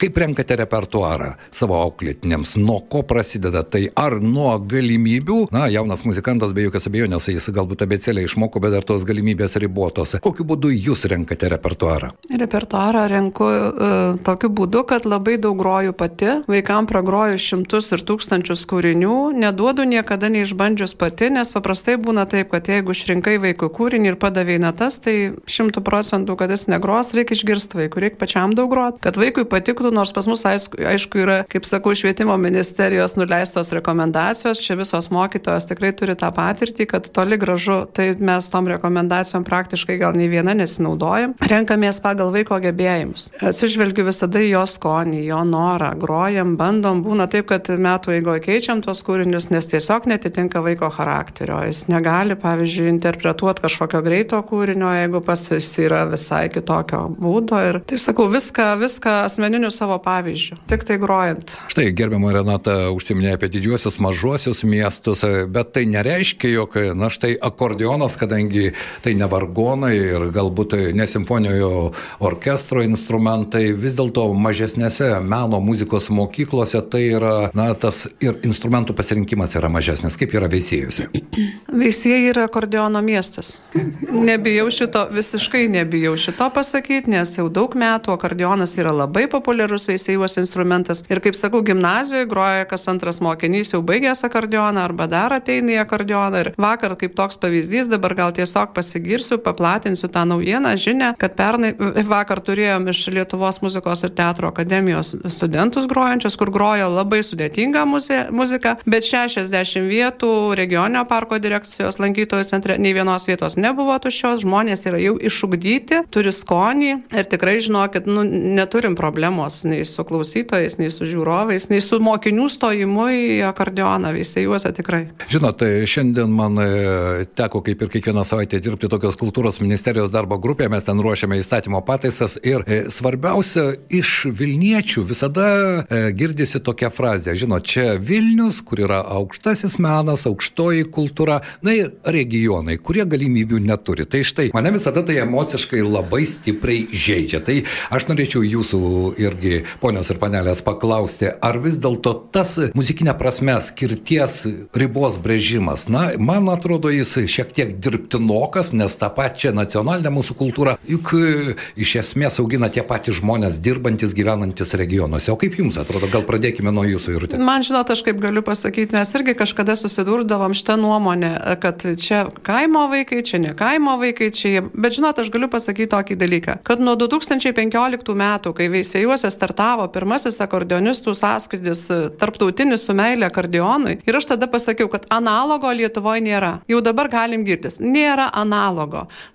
kaip 0.00 0.18
renkate 0.22 0.58
repertuarą 0.62 1.34
savo 1.54 1.78
auklėtiniams, 1.82 2.56
nuo 2.60 2.80
ko 2.90 3.02
prasideda? 3.06 3.64
Tai, 3.66 3.82
ar 3.98 4.18
nuo 4.22 4.54
galimybių, 4.60 5.46
na, 5.54 5.66
jaunas 5.72 6.04
muzikantas 6.06 6.54
be 6.56 6.66
jokios 6.66 6.88
abejonės, 6.88 7.30
jis 7.32 7.50
galbūt 7.56 7.84
abecelę 7.86 8.24
išmoko, 8.26 8.62
bet 8.62 8.76
dar 8.76 8.86
tos 8.86 9.06
galimybės 9.08 9.55
ribotos. 9.60 10.16
Kokiu 10.22 10.46
būdu 10.48 10.70
jūs 10.74 11.06
renkate 11.10 11.50
repertuarą? 11.52 12.12
Repertuarą 12.30 13.06
renku 13.10 13.46
uh, 13.46 14.18
tokiu 14.24 14.50
būdu, 14.52 14.84
kad 14.88 15.06
labai 15.08 15.36
daug 15.42 15.58
groju 15.58 15.94
pati, 15.96 16.30
vaikam 16.50 16.88
pragroju 16.88 17.40
šimtus 17.40 17.90
ir 17.94 18.04
tūkstančius 18.06 18.64
kūrinių, 18.70 19.16
neduodu 19.36 19.86
niekada 19.88 20.30
neišbandžius 20.32 20.96
pati, 20.98 21.30
nes 21.34 21.52
paprastai 21.54 21.96
būna 22.00 22.26
taip, 22.30 22.50
kad 22.54 22.68
jeigu 22.70 22.94
išrinkai 22.96 23.36
vaiko 23.42 23.68
kūrinį 23.72 24.12
ir 24.12 24.18
padavėjai 24.22 24.62
natas, 24.62 24.98
tai 25.02 25.16
šimtų 25.50 25.82
procentų, 25.86 26.38
kad 26.38 26.52
jis 26.54 26.66
negros, 26.72 27.12
reikia 27.16 27.36
išgirsti 27.36 27.80
vaikų, 27.82 28.02
reikia 28.04 28.20
pačiam 28.22 28.54
daug 28.56 28.70
groti, 28.72 29.02
kad 29.04 29.18
vaikui 29.20 29.46
patiktų, 29.50 29.92
nors 29.94 30.14
pas 30.16 30.28
mus 30.30 30.44
aišku, 30.48 30.80
aišku 30.94 31.22
yra, 31.22 31.38
kaip 31.50 31.68
sakau, 31.68 31.94
švietimo 31.96 32.36
ministerijos 32.40 33.16
nuleistos 33.18 33.72
rekomendacijos, 33.76 34.62
čia 34.62 34.78
visos 34.78 35.10
mokytojos 35.14 35.68
tikrai 35.68 35.92
turi 35.96 36.16
tą 36.18 36.30
patirtį, 36.34 36.88
kad 36.90 37.10
toli 37.12 37.38
gražu, 37.40 37.82
tai 37.92 38.12
mes 38.18 38.48
tom 38.52 38.68
rekomendacijom 38.70 39.35
praktiškai 39.44 39.98
gal 40.00 40.16
nei 40.16 40.30
viena 40.32 40.54
nesinaudojam. 40.56 41.34
Renkamės 41.42 42.00
pagal 42.04 42.32
vaiko 42.34 42.58
gebėjimus. 42.62 43.28
Atsižvelgiu 43.44 44.06
visada 44.06 44.40
į 44.40 44.52
jo 44.54 44.64
skonį, 44.70 45.24
jo 45.26 45.42
norą. 45.48 45.92
Grojam, 46.00 46.56
bandom, 46.60 47.02
būna 47.04 47.28
taip, 47.32 47.48
kad 47.50 47.68
metų 47.68 48.16
eigoje 48.16 48.44
keičiam 48.46 48.82
tuos 48.84 49.02
kūrinius, 49.06 49.50
nes 49.52 49.68
tiesiog 49.70 50.08
netitinka 50.10 50.62
vaiko 50.64 50.90
charakterio. 50.94 51.58
Jis 51.68 51.86
negali, 51.92 52.36
pavyzdžiui, 52.40 52.88
interpretuoti 52.94 53.66
kažkokio 53.66 54.02
greito 54.06 54.40
kūrinio, 54.46 54.88
jeigu 55.00 55.22
pas 55.26 55.42
jis 55.50 55.68
yra 55.82 56.04
visai 56.10 56.46
kitokio 56.52 57.06
būdo. 57.16 57.60
Ir 57.68 57.80
tai 57.88 57.98
sakau, 58.00 58.28
viską, 58.32 58.72
viską 58.80 59.18
asmeniniu 59.26 59.70
savo 59.74 59.98
pavyzdžiu. 60.02 60.60
Tik 60.70 60.86
tai 60.86 60.98
grojant. 61.02 61.56
Štai 61.72 61.90
gerbiamo 61.96 62.30
Renata 62.34 62.76
užsiminė 62.94 63.34
apie 63.36 63.50
didžiuosius 63.52 63.98
mažuosius 64.02 64.62
miestus, 64.68 65.24
bet 65.52 65.72
tai 65.76 65.86
nereiškia, 65.90 66.52
jog, 66.52 66.78
na 66.96 67.10
štai 67.12 67.34
akordionas, 67.42 68.16
kadangi 68.20 68.70
tai 69.04 69.14
ne 69.18 69.25
vargonai 69.30 69.94
ir 69.96 70.28
galbūt 70.34 70.76
ne 70.96 71.06
simfoniojo 71.08 71.92
orkestro 72.24 72.82
instrumentai, 72.84 73.70
vis 73.76 73.96
dėlto 73.98 74.28
mažesnėse 74.34 75.10
meno 75.24 75.60
muzikos 75.62 76.08
mokyklose 76.14 76.82
tai 76.90 77.02
yra, 77.16 77.34
na, 77.56 77.68
tas 77.74 78.04
ir 78.22 78.38
instrumentų 78.46 78.96
pasirinkimas 78.96 79.56
yra 79.58 79.70
mažesnis, 79.72 80.16
kaip 80.18 80.34
yra 80.36 80.50
veisėjose. 80.52 81.08
Veisėjai 81.82 82.30
yra 82.30 82.46
akordeono 82.48 83.02
miestas. 83.04 83.64
Nebijau 84.10 84.68
šito, 84.72 85.06
visiškai 85.12 85.66
nebijau 85.72 86.14
šito 86.20 86.48
pasakyti, 86.54 87.10
nes 87.12 87.34
jau 87.36 87.48
daug 87.52 87.74
metų 87.76 88.14
akordeonas 88.14 88.76
yra 88.80 88.94
labai 88.96 89.26
populiarus 89.30 89.88
veisėjos 89.90 90.38
instrumentas. 90.40 91.02
Ir 91.12 91.20
kaip 91.24 91.36
sakau, 91.38 91.62
gimnazijoje 91.66 92.28
groja 92.30 92.66
kas 92.70 92.86
antras 92.92 93.20
mokinys 93.24 93.74
jau 93.74 93.82
baigęs 93.86 94.24
akordeoną 94.26 94.86
arba 94.86 95.08
dar 95.10 95.36
ateina 95.36 95.76
į 95.76 95.80
akordeoną. 95.84 96.42
Ir 96.44 96.52
vakar 96.60 96.96
kaip 97.00 97.16
toks 97.18 97.40
pavyzdys, 97.42 97.90
dabar 97.92 98.16
gal 98.18 98.34
tiesiog 98.36 98.72
pasigirsiu 99.16 99.38
paplatinsiu 99.38 100.08
tą 100.08 100.24
naujieną, 100.24 100.76
žinę, 100.76 101.14
kad 101.18 101.34
pernai 101.36 101.74
vakar 102.04 102.40
turėjom 102.40 102.88
iš 102.88 103.08
Lietuvos 103.08 103.62
muzikos 103.62 104.04
ir 104.04 104.10
teatro 104.10 104.48
akademijos 104.48 105.16
studentus 105.28 105.86
grojančius, 105.86 106.36
kur 106.36 106.50
groja 106.50 106.88
labai 106.88 107.22
sudėtinga 107.22 107.84
muzika, 108.30 108.76
bet 108.86 109.04
60 109.04 109.88
vietų 109.88 110.54
regioninio 110.56 111.04
parko 111.08 111.38
direkcijos 111.38 111.98
lankytojų 111.98 112.44
centre, 112.44 112.76
nei 112.78 112.92
vienos 112.92 113.26
vietos 113.26 113.56
nebuvo 113.56 113.96
tuščios, 113.98 114.42
žmonės 114.44 114.86
yra 114.86 115.00
jau 115.00 115.16
išugdyti, 115.16 116.02
turi 116.10 116.32
skonį 116.32 116.92
ir 117.16 117.24
tikrai 117.24 117.58
žinokit, 117.60 118.06
nu, 118.06 118.24
neturim 118.26 118.96
problemos 118.96 119.64
nei 119.64 119.84
su 119.84 120.04
klausytojais, 120.04 120.78
nei 120.78 120.90
su 120.90 121.08
žiūrovais, 121.08 121.70
nei 121.70 121.80
su 121.80 122.00
mokinių 122.02 122.48
stojimu 122.52 123.08
į 123.08 123.24
akordeoną, 123.48 124.12
visi 124.16 124.44
juose 124.44 124.72
tikrai. 124.76 125.06
Žinot, 125.32 125.62
tai 125.62 125.86
šiandien 125.88 126.30
man 126.36 126.60
e, 126.60 127.24
teko 127.38 127.62
kaip 127.64 127.86
ir 127.86 127.94
kiekvieną 127.96 128.26
savaitę 128.26 128.60
dirbti 128.66 128.90
tokios 128.90 129.05
Lietuvos 129.06 129.20
kultūros 129.20 129.60
ministerijos 129.62 130.10
darbo 130.10 130.34
grupėje, 130.42 130.70
mes 130.72 130.82
ten 130.82 130.98
ruošiame 130.98 131.36
įstatymo 131.38 131.78
pataisas 131.86 132.32
ir 132.42 132.64
e, 132.66 132.88
svarbiausia, 132.90 133.76
iš 133.94 134.32
Vilniečių 134.34 135.04
visada 135.06 135.44
e, 135.86 136.00
girdisi 136.16 136.58
tokia 136.58 136.88
frazė, 136.90 137.36
žinot, 137.38 137.62
čia 137.62 138.00
Vilnius, 138.02 138.58
kur 138.66 138.82
yra 138.82 138.98
aukštasis 139.14 139.76
menas, 139.78 140.24
aukštoji 140.26 140.88
kultūra, 140.90 141.36
na 141.62 141.76
ir 141.76 141.92
regionai, 142.02 142.80
kurie 142.82 143.04
galimybių 143.06 143.60
neturi. 143.68 144.08
Tai 144.10 144.24
štai, 144.26 144.48
mane 144.56 144.72
visada 144.74 145.04
tai 145.06 145.20
emociškai 145.22 145.84
labai 145.86 146.24
stipriai 146.26 146.88
žaidžia. 146.90 147.42
Tai 147.46 147.60
aš 147.94 148.08
norėčiau 148.10 148.42
jūsų 148.42 148.82
irgi, 149.22 149.62
ponios 149.84 150.10
ir 150.10 150.18
panelės, 150.18 150.64
paklausti, 150.66 151.30
ar 151.30 151.60
vis 151.62 151.78
dėlto 151.78 152.16
tas 152.34 152.56
muzikinė 152.74 153.14
prasme 153.20 153.54
skirties 153.62 154.40
ribos 154.74 155.20
brėžimas, 155.22 155.86
na, 155.92 156.08
man 156.18 156.50
atrodo, 156.50 156.90
jis 156.90 157.14
šiek 157.30 157.54
tiek 157.54 157.78
dirbtinokas, 157.78 158.74
nes 158.74 158.95
tą 159.00 159.10
pačią 159.14 159.52
nacionalinę 159.56 160.12
mūsų 160.14 160.36
kultūrą 160.38 160.76
juk 160.88 161.12
e, 161.16 161.54
iš 161.76 161.96
esmės 162.02 162.38
augina 162.42 162.68
tie 162.72 162.84
patys 162.86 163.20
žmonės 163.20 163.58
dirbantis, 163.62 164.14
gyvenantis 164.16 164.74
regionuose. 164.78 165.32
O 165.32 165.38
kaip 165.40 165.56
jums 165.58 165.78
atrodo, 165.80 166.08
gal 166.12 166.24
pradėkime 166.26 166.72
nuo 166.74 166.86
jūsų 166.86 167.16
ir 167.16 167.26
Man 167.40 167.64
žinot, 167.66 167.90
aš 167.90 168.02
kaip 168.06 168.20
galiu 168.22 168.42
pasakyti, 168.46 168.94
mes 168.96 169.12
irgi 169.18 169.34
kažkada 169.38 169.76
susidurdavom 169.78 170.54
šitą 170.56 170.76
nuomonę, 170.80 171.32
kad 171.60 171.82
čia 172.00 172.26
kaimo 172.46 172.86
vaikai, 172.92 173.22
čia 173.26 173.40
ne 173.42 173.52
kaimo 173.56 173.96
vaikai, 174.00 174.30
čia, 174.34 174.62
bet 174.72 174.96
žinot, 174.96 175.18
aš 175.20 175.30
galiu 175.34 175.48
pasakyti 175.52 175.90
tokį 175.92 176.18
dalyką, 176.20 176.58
kad 176.66 176.82
nuo 176.82 176.96
2015 177.00 178.16
metų, 178.16 178.54
kai 178.56 178.68
Veisėjuose 178.72 179.30
startavo 179.32 179.88
pirmasis 179.92 180.38
akordionistų 180.44 181.14
sąskrydis 181.18 181.84
e, 181.90 182.00
tarptautinis 182.20 182.86
su 182.86 182.96
meilė 182.96 183.28
akordionui, 183.30 183.98
ir 184.06 184.20
aš 184.20 184.30
tada 184.34 184.48
pasakiau, 184.50 184.90
kad 184.92 185.08
analogo 185.12 185.72
Lietuvoje 185.72 186.24
nėra. 186.24 186.52
Jau 186.70 186.80
dabar 186.84 187.10
galim 187.12 187.44
girtis. 187.46 187.80
Nėra 187.82 188.28
analogo. 188.32 188.85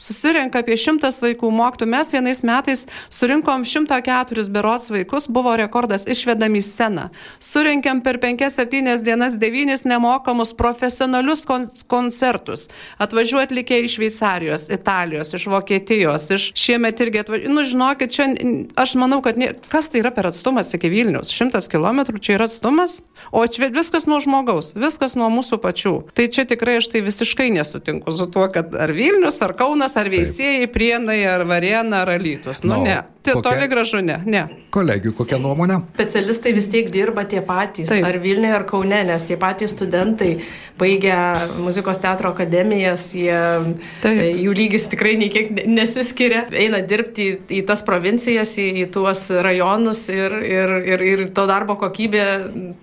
Susirenka 0.01 0.61
apie 0.61 0.77
šimtas 0.79 1.19
vaikų 1.23 1.51
moktų. 1.53 1.87
Mes 1.91 2.11
vienais 2.13 2.43
metais 2.47 2.85
surinkom 3.11 3.65
104 3.67 4.47
berots 4.53 4.89
vaikus, 4.93 5.27
buvo 5.27 5.55
rekordas 5.59 6.07
išvedami 6.09 6.61
į 6.61 6.65
sceną. 6.65 7.07
Surinkėm 7.43 8.01
per 8.05 8.19
5-7 8.21 9.03
dienas 9.05 9.37
9 9.41 9.85
nemokamus 9.89 10.53
profesionalius 10.57 11.45
kon 11.47 11.67
koncertus. 11.91 12.67
Atvažiuoja 13.01 13.47
atlikėjai 13.49 13.87
iš 13.87 13.97
Šveicarijos, 13.97 14.67
Italijos, 14.73 15.33
iš 15.35 15.47
Vokietijos, 15.51 16.29
iš 16.31 16.47
šiemet 16.57 17.01
irgi 17.03 17.21
atvažiuoja. 17.21 17.53
Nu, 17.53 17.65
žinokit, 17.67 18.13
čia 18.15 18.29
aš 18.79 18.95
manau, 18.99 19.21
kad 19.25 19.37
ne, 19.37 19.51
kas 19.71 19.89
tai 19.91 20.01
yra 20.03 20.13
per 20.15 20.29
atstumas 20.31 20.71
iki 20.75 20.89
Vilnius? 20.91 21.33
Šimtas 21.33 21.69
kilometrų 21.71 22.21
čia 22.23 22.37
yra 22.37 22.47
atstumas? 22.49 23.01
O 23.31 23.43
čia 23.47 23.69
viskas 23.73 24.07
nuo 24.09 24.19
žmogaus, 24.23 24.73
viskas 24.77 25.15
nuo 25.19 25.29
mūsų 25.33 25.59
pačių. 25.61 25.93
Tai 26.17 26.27
čia 26.33 26.45
tikrai 26.49 26.79
aš 26.79 26.91
tai 26.93 27.03
visiškai 27.05 27.49
nesutinku 27.53 28.13
su 28.15 28.27
tuo, 28.31 28.47
kad 28.53 28.73
ar 28.75 28.93
Vilnius, 28.95 29.40
ar 29.45 29.53
Kaunas, 29.57 29.97
ar 29.99 30.09
Veisėjai, 30.11 30.67
Prienai, 30.71 31.19
ar 31.29 31.45
Varėna, 31.49 32.03
ar 32.03 32.13
Alytus. 32.17 32.63
Nu, 32.63 32.77
no, 32.77 32.83
ne. 32.87 32.99
Tai 33.21 33.33
kokia... 33.37 33.51
toli 33.51 33.67
gražu 33.69 34.01
ne, 34.01 34.17
ne. 34.25 34.41
Kolegių 34.73 35.11
kokią 35.13 35.37
nuomonę? 35.41 35.77
Specialistai 35.93 36.55
vis 36.55 36.65
tiek 36.71 36.87
dirba 36.89 37.21
tie 37.29 37.43
patys, 37.45 37.91
Taip. 37.91 38.05
ar 38.07 38.17
Vilniuje, 38.23 38.53
ar 38.55 38.65
Kaune, 38.65 39.03
nes 39.05 39.25
tie 39.29 39.37
patys 39.37 39.75
studentai 39.75 40.31
baigę 40.81 41.17
muzikos 41.61 41.99
teatro 42.01 42.31
akademijas, 42.31 43.11
jie, 43.13 43.37
Taip. 44.01 44.21
jų 44.41 44.55
lygis 44.57 44.87
tikrai 44.89 45.13
niekiek 45.21 45.51
nesiskiria, 45.69 46.47
eina 46.57 46.79
dirbti 46.81 47.27
į, 47.27 47.35
į 47.59 47.61
tas 47.69 47.83
provincijas, 47.85 48.55
į, 48.57 48.67
į 48.81 48.87
tuos 48.95 49.27
rajonus 49.29 50.01
ir, 50.09 50.37
ir, 50.47 50.73
ir, 50.95 51.05
ir 51.11 51.23
to 51.35 51.45
darbo 51.51 51.77
kokybė 51.77 52.25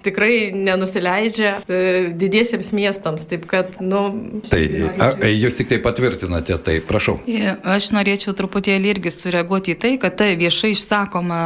tikrai 0.07 0.53
nenusileidžia 0.55 1.57
e, 1.67 1.83
didiesiems 2.15 2.71
miestams. 2.77 3.27
Taip 3.27 3.49
kad, 3.51 3.81
nu. 3.83 4.05
Tai 4.47 4.63
a, 5.03 5.11
jūs 5.33 5.59
tik 5.59 5.73
tai 5.73 5.81
patvirtinate, 5.83 6.61
tai 6.63 6.79
prašau. 6.85 7.19
Aš 7.67 7.91
norėčiau 7.97 8.37
truputėlį 8.39 8.95
irgi 8.95 9.17
sureaguoti 9.17 9.75
į 9.75 9.81
tai, 9.83 9.95
kad 9.99 10.15
ta 10.21 10.28
viešai 10.39 10.73
išsakoma 10.75 11.41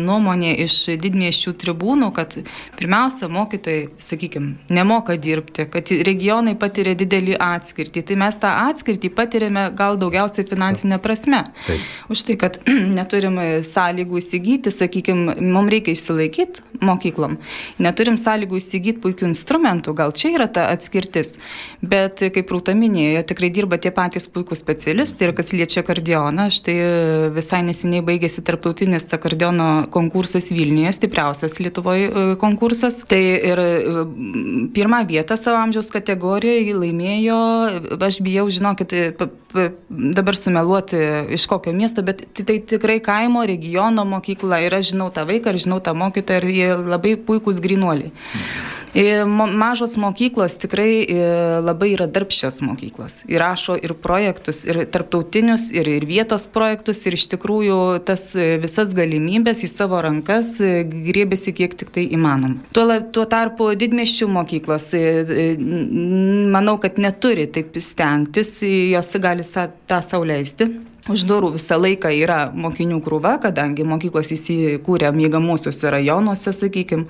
nuomonė 0.00 0.54
iš 0.64 0.74
didmieščių 1.02 1.54
tribūnų, 1.62 2.10
kad 2.16 2.36
pirmiausia, 2.78 3.28
mokytojai, 3.32 3.88
sakykime, 4.02 4.54
nemoka 4.72 5.16
dirbti, 5.18 5.66
kad 5.72 5.90
regionai 6.06 6.54
patiria 6.58 6.94
didelį 6.98 7.38
atskirtį. 7.42 8.04
Tai 8.08 8.18
mes 8.22 8.38
tą 8.42 8.52
atskirtį 8.68 9.10
patiriame 9.16 9.68
gal 9.78 9.98
daugiausiai 10.00 10.46
finansinė 10.48 11.00
prasme. 11.02 11.44
Taip. 11.66 11.90
Už 12.12 12.24
tai, 12.28 12.38
kad 12.40 12.60
neturim 12.98 13.40
sąlygų 13.66 14.22
įsigyti, 14.22 14.72
sakykime, 14.74 15.38
mums 15.42 15.74
reikia 15.74 15.96
išsilaikyti 15.96 16.66
mokyklom, 16.84 17.36
neturim 17.82 18.16
sąlygų 18.20 18.58
įsigyti 18.60 19.02
puikių 19.02 19.28
instrumentų, 19.32 19.94
gal 19.98 20.12
čia 20.16 20.32
yra 20.36 20.46
ta 20.50 20.68
atskirtis. 20.72 21.36
Bet, 21.82 22.22
kaip 22.34 22.52
Rūta 22.52 22.74
minėjo, 22.78 23.24
tikrai 23.28 23.50
dirba 23.54 23.78
tie 23.82 23.90
patys 23.94 24.28
puikūs 24.30 24.62
specialistai 24.62 25.28
ir 25.28 25.34
kas 25.36 25.52
liečia 25.54 25.82
kardioną, 25.86 26.48
štai 26.54 26.76
visai 27.34 27.62
neseniai 27.66 28.04
baigėsi 28.28 28.44
tarptautinis 28.44 29.08
akordiono 29.14 29.88
konkursas 29.90 30.50
Vilniuje, 30.52 30.92
stipriausias 30.92 31.58
Lietuvoje 31.60 32.36
konkursas. 32.38 33.00
Tai 33.08 33.18
ir 33.18 33.58
e, 33.58 34.04
pirmą 34.74 35.06
vietą 35.08 35.36
savo 35.36 35.58
amžiaus 35.62 35.90
kategorijoje 35.90 36.74
laimėjo, 36.76 37.38
aš 37.98 38.20
bijau, 38.22 38.48
žinokit, 38.50 38.92
dabar 39.88 40.36
sumeluoti 40.36 40.96
iš 41.34 41.46
kokio 41.46 41.72
miesto, 41.72 42.02
bet 42.02 42.24
tai, 42.36 42.58
tikrai 42.60 42.98
kaimo 43.04 43.46
regiono 43.48 44.04
mokykla 44.04 44.60
ir 44.66 44.74
aš 44.78 44.92
žinau 44.92 45.08
tą 45.14 45.24
vaiką 45.28 45.54
ir 45.54 45.62
žinau 45.64 45.80
tą 45.84 45.94
mokytoją 45.96 46.42
ir 46.42 46.50
jie 46.52 46.74
labai 46.76 47.14
puikūs 47.16 47.62
grinuoliai. 47.64 48.12
Mažos 48.94 49.96
mokyklos 50.00 50.56
tikrai 50.62 51.04
labai 51.62 51.90
yra 51.92 52.06
darbščios 52.08 52.60
mokyklos. 52.64 53.18
Įrašo 53.28 53.76
ir 53.84 53.92
projektus, 54.00 54.62
ir 54.64 54.80
tarptautinius, 54.90 55.68
ir, 55.76 55.88
ir 55.92 56.06
vietos 56.08 56.46
projektus, 56.50 57.02
ir 57.06 57.18
iš 57.18 57.26
tikrųjų 57.34 57.78
tas 58.08 58.30
visas 58.34 58.94
galimybės 58.96 59.62
į 59.66 59.70
savo 59.70 60.00
rankas 60.02 60.56
grėbėsi 60.58 61.52
kiek 61.56 61.76
tik 61.78 61.92
tai 61.94 62.06
įmanom. 62.16 62.58
Tuo, 62.72 62.86
tuo 63.12 63.26
tarpu 63.28 63.70
didmeščių 63.78 64.30
mokyklos, 64.32 64.88
manau, 66.56 66.78
kad 66.80 66.98
neturi 66.98 67.46
taip 67.52 67.76
stengtis, 67.84 68.56
jos 68.64 69.12
gali 69.20 69.37
tą 69.86 70.02
sauliaisti. 70.02 70.64
Už 71.08 71.24
durų 71.28 71.54
visą 71.56 71.78
laiką 71.80 72.12
yra 72.12 72.40
mokinių 72.52 73.00
krūva, 73.04 73.38
kadangi 73.42 73.86
mokyklos 73.88 74.32
įsikūrė 74.36 75.12
mėgamosiuose 75.16 75.94
rajonuose, 75.94 76.52
sakykime. 76.52 77.08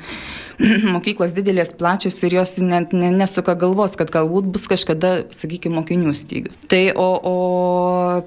mokyklos 0.94 1.34
didelės, 1.36 1.70
plačios 1.78 2.16
ir 2.26 2.34
jos 2.38 2.56
net 2.62 2.92
ne, 2.96 3.10
nesuka 3.14 3.54
galvos, 3.58 3.94
kad 3.98 4.10
galbūt 4.14 4.48
bus 4.54 4.66
kažkada, 4.70 5.12
sakykime, 5.34 5.76
mokinių 5.78 6.14
stygius. 6.16 6.58
Tai 6.70 6.80
o, 6.98 7.06
o 7.30 7.34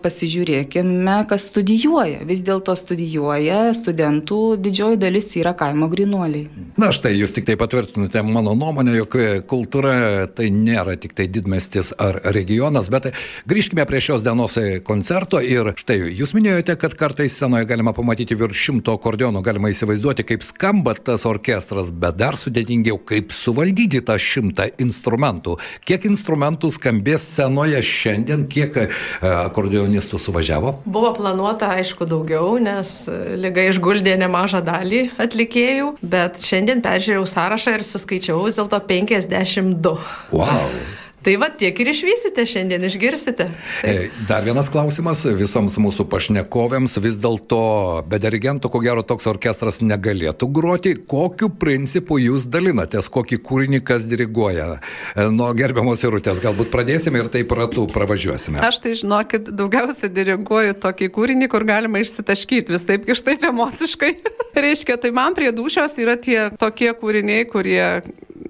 pasižiūrėkime, 0.04 1.18
kas 1.30 1.50
studijuoja. 1.52 2.24
Vis 2.28 2.44
dėlto 2.48 2.76
studijuoja 2.78 3.74
studentų 3.76 4.40
didžioji 4.64 5.00
dalis 5.02 5.28
yra 5.40 5.54
kaimo 5.58 5.90
grinuoliai. 5.92 6.48
Na 6.80 6.92
štai, 6.96 7.14
jūs 7.20 7.36
tik 7.36 7.50
tai 7.50 7.58
patvirtinote 7.60 8.24
mano 8.28 8.56
nuomonę, 8.58 8.96
jog 9.02 9.18
kultūra 9.52 10.28
tai 10.32 10.50
nėra 10.56 10.96
tik 11.02 11.16
tai 11.18 11.28
didmestis 11.32 11.92
ar 12.00 12.22
regionas, 12.32 12.88
bet 12.94 13.12
grįžkime 13.50 13.86
prie 13.90 14.04
šios 14.04 14.24
dienos 14.26 14.56
koncerto 14.88 15.42
ir 15.44 15.61
štai 15.78 15.98
jūs 16.18 16.34
minėjote, 16.36 16.76
kad 16.82 16.96
kartais 16.98 17.36
scenoje 17.38 17.68
galima 17.70 17.94
pamatyti 17.96 18.38
virš 18.38 18.66
šimto 18.68 18.96
akordionų, 18.98 19.44
galima 19.46 19.72
įsivaizduoti, 19.72 20.26
kaip 20.28 20.46
skamba 20.46 20.96
tas 20.98 21.26
orkestras, 21.30 21.92
bet 21.94 22.18
dar 22.20 22.38
sudėtingiau, 22.40 22.98
kaip 23.08 23.34
suvaldyti 23.36 24.02
tą 24.06 24.18
šimtą 24.22 24.70
instrumentų. 24.82 25.58
Kiek 25.88 26.08
instrumentų 26.10 26.72
skambės 26.76 27.26
scenoje 27.34 27.82
šiandien, 27.86 28.48
kiek 28.52 28.80
e, 28.84 28.88
akordionistų 29.30 30.20
suvažiavo? 30.22 30.78
Buvo 30.86 31.14
planuota, 31.18 31.74
aišku, 31.78 32.08
daugiau, 32.10 32.56
nes 32.62 32.94
lyga 33.42 33.68
išguldė 33.70 34.18
nemažą 34.22 34.64
dalį 34.66 35.04
atlikėjų, 35.22 35.94
bet 36.02 36.42
šiandien 36.46 36.84
peržiūrėjau 36.86 37.28
sąrašą 37.36 37.78
ir 37.78 37.86
suskaičiavau 37.86 38.50
vis 38.50 38.60
dėlto 38.60 38.82
52. 38.90 39.96
Wow. 40.34 40.74
Tai 41.22 41.36
va 41.42 41.52
tiek 41.54 41.78
ir 41.84 41.92
išvysite 41.92 42.46
šiandien, 42.50 42.84
išgirsite. 42.88 43.48
Taip. 43.82 43.88
E, 43.88 44.26
dar 44.30 44.46
vienas 44.46 44.70
klausimas 44.74 45.24
visoms 45.38 45.78
mūsų 45.82 46.08
pašnekovėms. 46.12 46.98
Vis 47.04 47.18
dėlto 47.22 47.62
be 48.10 48.20
dirigento, 48.22 48.70
ko 48.74 48.82
gero, 48.84 49.04
toks 49.06 49.30
orkestras 49.30 49.82
negalėtų 49.86 50.50
groti. 50.54 50.96
Kokiu 51.10 51.52
principu 51.62 52.20
jūs 52.22 52.48
dalinatės, 52.52 53.10
kokį 53.14 53.42
kūrinį 53.46 53.82
kas 53.86 54.08
diriguoja? 54.10 54.68
E, 55.16 55.28
nuo 55.34 55.50
gerbiamos 55.58 56.04
irutės 56.06 56.42
galbūt 56.44 56.74
pradėsime 56.74 57.22
ir 57.22 57.32
taip 57.34 57.54
ratų 57.58 57.88
pravažiuosime. 57.94 58.62
Aš 58.66 58.82
tai 58.86 58.96
žinokit, 58.98 59.54
daugiausia 59.58 60.10
diriguoju 60.14 60.78
tokį 60.82 61.12
kūrinį, 61.16 61.52
kur 61.54 61.66
galima 61.70 62.02
išsitaškyti 62.02 62.78
visai 62.78 62.98
kitaip 63.02 63.44
emociškai. 63.52 64.12
Reiškia, 64.66 64.98
tai 64.98 65.12
man 65.16 65.36
prie 65.38 65.52
dušios 65.56 65.96
yra 66.02 66.18
tie 66.20 66.50
tokie 66.60 66.92
kūriniai, 66.98 67.46
kurie 67.50 68.02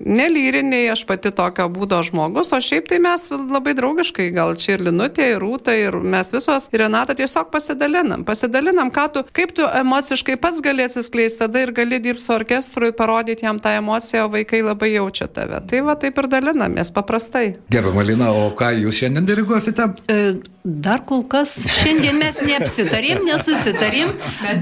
nelyriniai, 0.05 0.89
aš 0.93 1.03
pati 1.09 1.31
tokio 1.35 1.67
būdo 1.71 2.01
žmogus, 2.05 2.51
o 2.53 2.59
šiaip 2.61 2.89
tai 2.91 2.99
mes 3.03 3.27
labai 3.31 3.73
draugiškai, 3.77 4.29
gal 4.35 4.55
čia 4.59 4.75
ir 4.75 4.85
Linutė, 4.87 5.31
ir 5.33 5.41
Rūta, 5.43 5.75
ir 5.77 5.97
mes 6.01 6.31
visos, 6.33 6.67
ir 6.71 6.83
Renata 6.85 7.15
tiesiog 7.17 7.51
pasidalinam. 7.53 8.25
Pasidalinam, 8.27 8.91
ką 8.93 9.07
tu, 9.15 9.25
kaip 9.35 9.53
tu 9.57 9.65
emociškai 9.65 10.37
pats 10.41 10.61
galėsi 10.63 11.03
skleisti, 11.05 11.43
tada 11.43 11.65
ir 11.65 11.73
gali 11.75 12.01
dirbti 12.03 12.23
su 12.23 12.33
orkestru 12.35 12.91
parodyti 12.97 13.45
jam 13.45 13.59
tą 13.61 13.75
emociją, 13.79 14.25
o 14.27 14.31
vaikai 14.35 14.63
labai 14.65 14.93
jaučia 14.95 15.27
tave. 15.31 15.61
Tai 15.69 15.83
va 15.87 15.97
taip 15.99 16.17
ir 16.21 16.29
dalinamės 16.31 16.93
paprastai. 16.95 17.45
Gerbiama 17.73 18.05
Lina, 18.07 18.31
o 18.31 18.49
ką 18.57 18.71
jūs 18.81 19.01
šiandien 19.01 19.27
diriguosite? 19.27 19.87
E, 20.11 20.19
dar 20.63 21.03
kol 21.07 21.23
kas 21.29 21.55
šiandien 21.81 22.19
mes 22.21 22.37
neapsitarėm, 22.45 23.23
nesusitarėm. 23.27 24.13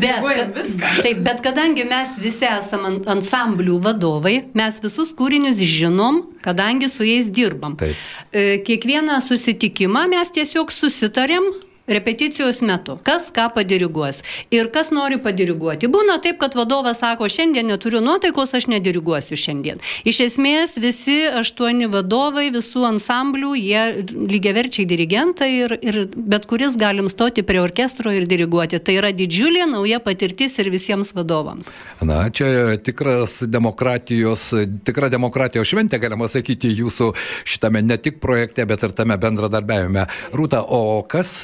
diriguojam 0.02 0.54
viską. 0.56 0.94
Taip, 1.04 1.22
bet 1.26 1.42
kadangi 1.46 1.86
mes 1.90 2.16
visi 2.22 2.48
esame 2.48 2.96
ansamblių 3.10 3.80
vadovai, 3.84 4.36
mes 4.58 4.80
visus 4.84 5.12
kūrinius 5.30 5.62
žinom, 5.62 6.24
kadangi 6.42 6.90
su 6.90 7.06
jais 7.06 7.30
dirbam. 7.30 7.76
Taip. 7.78 7.96
E, 8.34 8.58
Kiekvieną 8.66 9.20
susitikimą 9.22 10.08
mes 10.10 10.32
tiesiog 10.34 10.74
susitarėm, 10.74 11.46
repeticijos 11.90 12.62
metu, 12.66 12.98
kas 13.04 13.30
ką 13.36 13.50
padiriguos 13.56 14.22
ir 14.54 14.70
kas 14.74 14.92
nori 14.96 15.20
padiriguoti. 15.22 15.90
Būna 15.92 16.20
taip, 16.24 16.40
kad 16.42 16.56
vadovas 16.58 17.02
sako, 17.02 17.30
šiandien 17.32 17.70
neturiu 17.70 18.02
nuotaikos, 18.04 18.54
aš 18.58 18.70
nediriguosiu 18.72 19.38
šiandien. 19.40 19.82
Iš 20.10 20.22
esmės 20.28 20.78
visi 20.82 21.22
aštuoni 21.42 21.90
vadovai, 21.92 22.50
visų 22.54 22.86
ansamblių, 22.94 23.54
jie 23.60 23.84
lygiaverčiai 24.30 24.88
dirigentai 24.90 25.50
ir, 25.64 25.76
ir 25.82 26.02
bet 26.14 26.48
kuris 26.50 26.78
galim 26.80 27.10
stoti 27.12 27.44
prie 27.46 27.62
orkestro 27.64 28.14
ir 28.16 28.28
diriguoti. 28.30 28.80
Tai 28.80 28.98
yra 29.02 29.12
didžiulė 29.16 29.68
nauja 29.70 30.02
patirtis 30.04 30.58
ir 30.62 30.72
visiems 30.74 31.14
vadovams. 31.18 31.70
Na, 32.06 32.22
čia 32.34 32.78
tikras 32.84 33.40
demokratijos, 33.48 34.50
tikra 34.88 35.10
demokratijos 35.12 35.68
šventė, 35.70 36.00
galima 36.02 36.30
sakyti, 36.32 36.72
jūsų 36.80 37.12
šitame 37.50 37.84
ne 37.86 37.98
tik 38.00 38.20
projekte, 38.24 38.66
bet 38.70 38.86
ir 38.86 38.96
tame 38.96 39.18
bendradarbiavime. 39.20 40.06
Rūta, 40.36 40.62
o 40.64 41.02
kas 41.10 41.40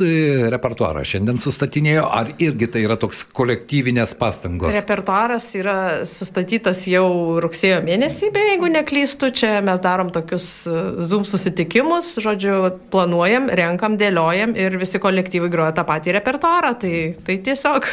repertuarą 0.54 1.04
šiandien 1.08 1.40
sustatinėjo, 1.42 2.06
ar 2.20 2.32
irgi 2.42 2.70
tai 2.72 2.84
yra 2.86 2.98
toks 3.00 3.24
kolektyvinės 3.36 4.16
pastangos? 4.20 4.74
Repertuaras 4.76 5.48
yra 5.58 5.78
sustatytas 6.10 6.86
jau 6.90 7.06
rugsėjo 7.44 7.82
mėnesį, 7.86 8.32
be 8.36 8.44
jeigu 8.52 8.72
neklystu, 8.74 9.32
čia 9.36 9.60
mes 9.66 9.84
darom 9.84 10.12
tokius 10.16 10.48
e, 10.70 10.82
Zoom 11.06 11.28
susitikimus, 11.28 12.16
žodžiu, 12.24 12.58
planuojam, 12.94 13.50
renkam, 13.62 14.00
dėliojam 14.02 14.56
ir 14.60 14.80
visi 14.82 15.02
kolektyvai 15.02 15.52
groja 15.54 15.76
tą 15.78 15.88
patį 15.88 16.18
repertuarą, 16.20 16.76
tai, 16.82 16.96
tai 17.26 17.40
tiesiog 17.46 17.92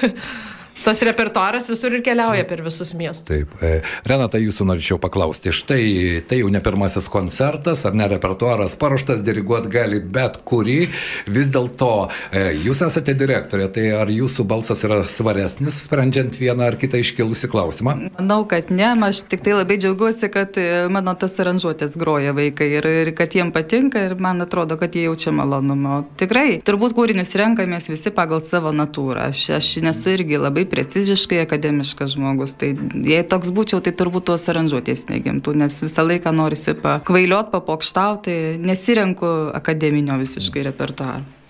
tas 0.84 1.02
repertuaras 1.06 1.68
visur 1.70 1.94
ir 1.96 2.04
keliauja 2.04 2.46
per 2.48 2.62
visus 2.64 2.94
miestus. 2.98 3.28
Taip. 3.28 3.56
e, 3.62 3.80
Renata, 4.08 4.40
jūsų 4.42 4.66
norėčiau 4.68 4.98
paklausti. 5.02 5.52
Štai 5.54 6.22
tai 6.28 6.40
jau 6.40 6.50
ne 6.52 6.60
pirmasis 6.64 7.08
koncertas, 7.12 7.84
ar 7.86 7.96
ne 7.96 8.06
repertuaras 8.10 8.74
paruoštas, 8.78 9.22
diriguot 9.24 9.68
gali 9.72 10.00
bet 10.00 10.40
kurį. 10.48 10.78
Vis 11.32 11.50
dėlto 11.54 12.08
e, 12.32 12.44
jūs 12.64 12.82
esate 12.86 13.14
direktorė, 13.18 13.68
tai 13.74 13.88
ar 13.96 14.10
jūsų 14.12 14.46
balsas 14.48 14.82
yra 14.86 15.02
svaresnis, 15.06 15.82
sprendžiant 15.86 16.36
vieną 16.40 16.70
ar 16.70 16.78
kitą 16.80 17.00
iškilusi 17.02 17.50
klausimą? 17.52 17.96
Manau, 18.18 18.42
kad 18.48 18.70
ne, 18.74 18.90
aš 19.08 19.24
tik 19.30 19.44
tai 19.46 19.56
labai 19.56 19.78
džiaugiuosi, 19.82 20.30
kad 20.32 20.58
e, 20.60 20.86
mano 20.92 21.14
tas 21.18 21.38
aranžuotės 21.42 21.96
groja 22.00 22.34
vaikai 22.36 22.70
ir, 22.78 22.88
ir 23.04 23.12
kad 23.18 23.34
jiem 23.36 23.52
patinka 23.54 24.06
ir 24.08 24.16
man 24.20 24.44
atrodo, 24.44 24.78
kad 24.80 24.94
jie 24.96 25.06
jaučia 25.08 25.34
malonumą. 25.36 26.02
Tikrai, 26.20 26.60
turbūt 26.66 26.96
kūrinius 26.96 27.34
renkamės 27.38 27.90
visi 27.90 28.12
pagal 28.14 28.42
savo 28.44 28.72
natūrą. 28.74 29.30
Aš, 29.32 29.44
aš 29.58 29.72
nesu 29.84 30.12
irgi 30.14 30.40
labai 30.40 30.66
preciziškai 30.72 31.42
akademiškas 31.44 32.16
žmogus. 32.16 32.56
Tai 32.60 32.72
jei 33.04 33.22
toks 33.28 33.52
būčiau, 33.54 33.82
tai 33.84 33.92
turbūt 33.96 34.30
tos 34.32 34.48
aranžuotės 34.52 35.06
negimtų, 35.12 35.54
nes 35.64 35.76
visą 35.84 36.06
laiką 36.06 36.32
norisi 36.34 36.74
pakvailiot, 36.78 37.52
papokštauti, 37.52 38.40
nesirenku 38.62 39.30
akademinio 39.60 40.18
visiškai 40.22 40.66
repertuaro. 40.70 41.41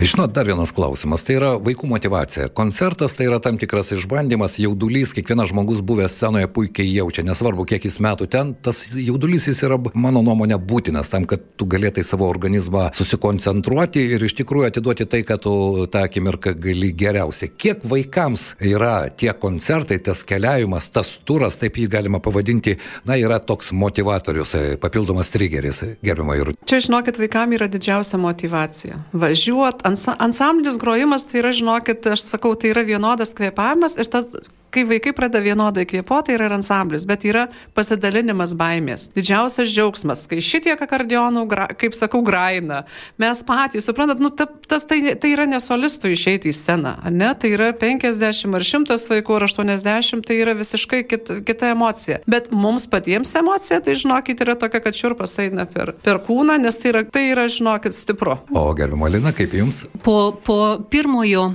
Žinot, 0.00 0.32
dar 0.34 0.46
vienas 0.46 0.72
klausimas. 0.74 1.22
Tai 1.24 1.36
yra 1.38 1.50
vaikų 1.62 1.88
motivacija. 1.90 2.48
Koncertas 2.54 3.14
tai 3.16 3.28
yra 3.28 3.38
tam 3.42 3.58
tikras 3.60 3.92
išbandymas, 3.94 4.58
jaudulys, 4.62 5.14
kiekvienas 5.14 5.52
žmogus 5.52 5.82
buvęs 5.86 6.16
scenoje 6.18 6.48
puikiai 6.50 6.90
jaučia, 6.96 7.24
nesvarbu, 7.26 7.66
kiek 7.68 7.86
jis 7.86 8.00
metų 8.02 8.28
ten, 8.30 8.54
tas 8.54 8.80
jaudulys 8.94 9.46
jis 9.48 9.62
yra, 9.66 9.78
mano 9.94 10.22
nuomonė, 10.24 10.58
būtinas 10.58 11.10
tam, 11.12 11.28
kad 11.30 11.42
tu 11.58 11.68
galėtai 11.70 12.04
savo 12.06 12.26
organizmą 12.30 12.88
susikoncentruoti 12.96 14.02
ir 14.16 14.24
iš 14.26 14.36
tikrųjų 14.40 14.68
atiduoti 14.70 15.06
tai, 15.10 15.22
kad 15.26 15.44
tu 15.46 15.54
tą 15.90 16.04
akimirką 16.08 16.54
gali 16.58 16.90
geriausiai. 16.96 17.52
Kiek 17.54 17.84
vaikams 17.88 18.54
yra 18.64 19.08
tie 19.10 19.32
koncertai, 19.32 20.00
tas 20.04 20.24
keliavimas, 20.26 20.90
tas 20.94 21.14
turas, 21.26 21.58
taip 21.60 21.78
jį 21.78 21.88
galima 21.92 22.20
pavadinti, 22.24 22.76
na, 23.08 23.18
yra 23.20 23.38
toks 23.38 23.72
motivatorius, 23.76 24.54
papildomas 24.82 25.30
trigeris, 25.34 25.82
gerbima 26.04 26.38
ir. 26.40 26.52
Čia, 26.68 26.82
žinokit, 26.88 27.20
vaikams 27.22 27.58
yra 27.58 27.70
didžiausia 27.70 28.20
motivacija. 28.20 29.00
Važiuot, 29.44 29.82
ansa, 29.84 30.14
ansamblis 30.24 30.78
grojimas, 30.80 31.26
tai 31.28 31.42
yra, 31.42 31.50
žinokit, 31.52 32.06
aš 32.08 32.22
sakau, 32.24 32.54
tai 32.56 32.70
yra 32.72 32.84
vienodas 32.88 33.34
kvepavimas 33.36 33.98
ir 34.00 34.08
tas 34.08 34.30
kai 34.74 34.84
vaikai 34.88 35.14
pradeda 35.16 35.42
vienodai 35.44 35.86
kvėpuoti, 35.88 36.28
tai 36.28 36.38
yra 36.38 36.48
ir 36.48 36.56
ansamblis, 36.56 37.06
bet 37.08 37.24
yra 37.28 37.46
pasidalinimas 37.76 38.54
baimės. 38.58 39.08
Didžiausias 39.14 39.70
džiaugsmas, 39.70 40.24
kai 40.30 40.40
šitiek 40.42 40.80
akordionų, 40.80 41.44
kaip 41.80 41.96
sakau, 41.96 42.22
graina. 42.24 42.82
Mes 43.20 43.42
patys, 43.46 43.86
suprantat, 43.88 44.22
nu, 44.22 44.30
ta, 44.34 44.46
tas, 44.68 44.86
tai, 44.88 45.00
tai 45.20 45.34
yra 45.34 45.46
nesolistų 45.50 46.14
išeiti 46.14 46.50
į 46.50 46.56
sceną, 46.56 46.94
ne? 47.14 47.30
Tai 47.38 47.50
yra 47.54 47.70
50 47.78 48.58
ar 48.58 48.66
100 48.66 48.98
vaikų 49.12 49.38
ar 49.38 49.46
80, 49.48 50.24
tai 50.26 50.38
yra 50.42 50.56
visiškai 50.58 51.02
kit, 51.10 51.30
kita 51.46 51.72
emocija. 51.74 52.20
Bet 52.30 52.50
mums 52.54 52.88
patiems 52.90 53.34
emocija, 53.38 53.80
tai 53.84 53.98
žinokit, 54.00 54.42
yra 54.44 54.56
tokia, 54.58 54.82
kad 54.84 54.98
šiurpas 54.98 55.36
eina 55.44 55.68
per, 55.70 55.94
per 56.04 56.22
kūną, 56.24 56.58
nes 56.62 56.80
tai 56.80 56.94
yra, 56.94 57.04
tai 57.04 57.26
yra, 57.32 57.46
žinokit, 57.52 57.94
stipru. 57.96 58.38
O 58.54 58.66
gerbima 58.76 59.12
Lina, 59.12 59.34
kaip 59.36 59.54
jums? 59.56 59.84
Po, 60.04 60.32
po 60.44 60.58
pirmojo 60.90 61.52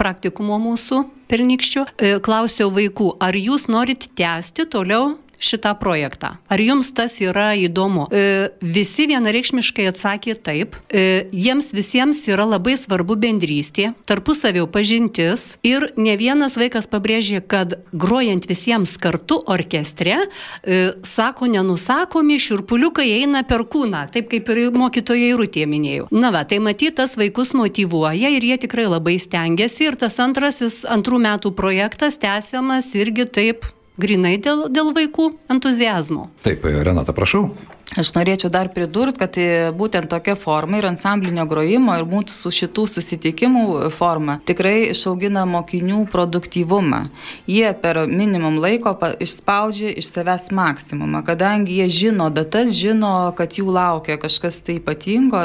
praktikumo 0.00 0.58
mūsų 0.62 1.02
pernykščių 1.30 1.84
e, 1.86 2.10
klausiau 2.24 2.70
vaikų, 2.74 3.12
ar 3.22 3.36
jūs 3.38 3.66
norit 3.72 4.08
tęsti 4.18 4.66
toliau 4.72 5.16
šitą 5.38 5.74
projektą. 5.78 6.36
Ar 6.48 6.60
jums 6.60 6.92
tas 6.96 7.18
yra 7.20 7.52
įdomu? 7.58 8.06
E, 8.10 8.50
visi 8.60 9.06
vienareikšmiškai 9.10 9.88
atsakė 9.90 10.36
taip. 10.40 10.76
E, 10.88 11.26
jiems 11.32 11.72
visiems 11.76 12.22
yra 12.30 12.46
labai 12.48 12.76
svarbu 12.80 13.16
bendrystė, 13.20 13.92
tarpusavio 14.08 14.66
pažintis 14.70 15.56
ir 15.66 15.90
ne 15.96 16.16
vienas 16.16 16.56
vaikas 16.58 16.88
pabrėžė, 16.90 17.42
kad 17.46 17.76
grojant 17.92 18.48
visiems 18.48 18.96
kartu 19.00 19.38
orkestre, 19.46 20.26
e, 20.62 20.80
sako, 21.06 21.50
nenusakomi 21.52 22.38
širpuliukai 22.40 23.08
eina 23.20 23.44
per 23.46 23.66
kūną, 23.68 24.06
taip 24.14 24.30
kaip 24.32 24.50
ir 24.54 24.62
mokytojai 24.76 25.32
rūtė 25.36 25.66
minėjau. 25.68 26.08
Na 26.14 26.32
va, 26.34 26.44
tai 26.48 26.60
matytas 26.64 27.16
vaikus 27.20 27.52
motivuoja 27.56 28.32
ir 28.32 28.44
jie 28.44 28.58
tikrai 28.66 28.88
labai 28.90 29.18
stengiasi 29.22 29.90
ir 29.90 30.00
tas 30.00 30.18
antrasis 30.22 30.84
antrų 30.88 31.20
metų 31.22 31.52
projektas 31.56 32.20
tęsiamas 32.22 32.92
irgi 32.96 33.26
taip 33.28 33.66
grinai 34.00 34.36
dėl, 34.42 34.66
dėl 34.72 34.92
vaikų 34.96 35.30
entuzijazmo. 35.52 36.28
Taip, 36.46 36.64
Renata, 36.64 37.14
prašau. 37.16 37.50
Aš 37.94 38.10
norėčiau 38.16 38.50
dar 38.50 38.66
pridurti, 38.74 39.20
kad 39.20 39.36
e, 39.38 39.70
būtent 39.70 40.10
tokia 40.10 40.34
forma 40.36 40.80
ir 40.80 40.88
ansamblinio 40.88 41.44
grojimo 41.46 41.94
ir 41.94 42.02
mūsų 42.10 42.50
šitų 42.52 42.82
susitikimų 42.90 43.90
forma 43.94 44.40
tikrai 44.48 44.88
išaugina 44.90 45.44
mokinių 45.46 46.00
produktyvumą. 46.10 47.04
Jie 47.46 47.68
per 47.78 48.02
minimum 48.10 48.58
laiko 48.60 48.96
pa- 48.98 49.12
išspaudžia 49.22 49.92
iš 50.02 50.10
savęs 50.10 50.48
maksimumą, 50.58 51.22
kadangi 51.28 51.78
jie 51.78 51.86
žino 52.00 52.26
datas, 52.34 52.74
žino, 52.74 53.30
kad 53.38 53.54
jų 53.54 53.70
laukia 53.78 54.18
kažkas 54.18 54.58
tai 54.66 54.80
ypatingo, 54.80 55.44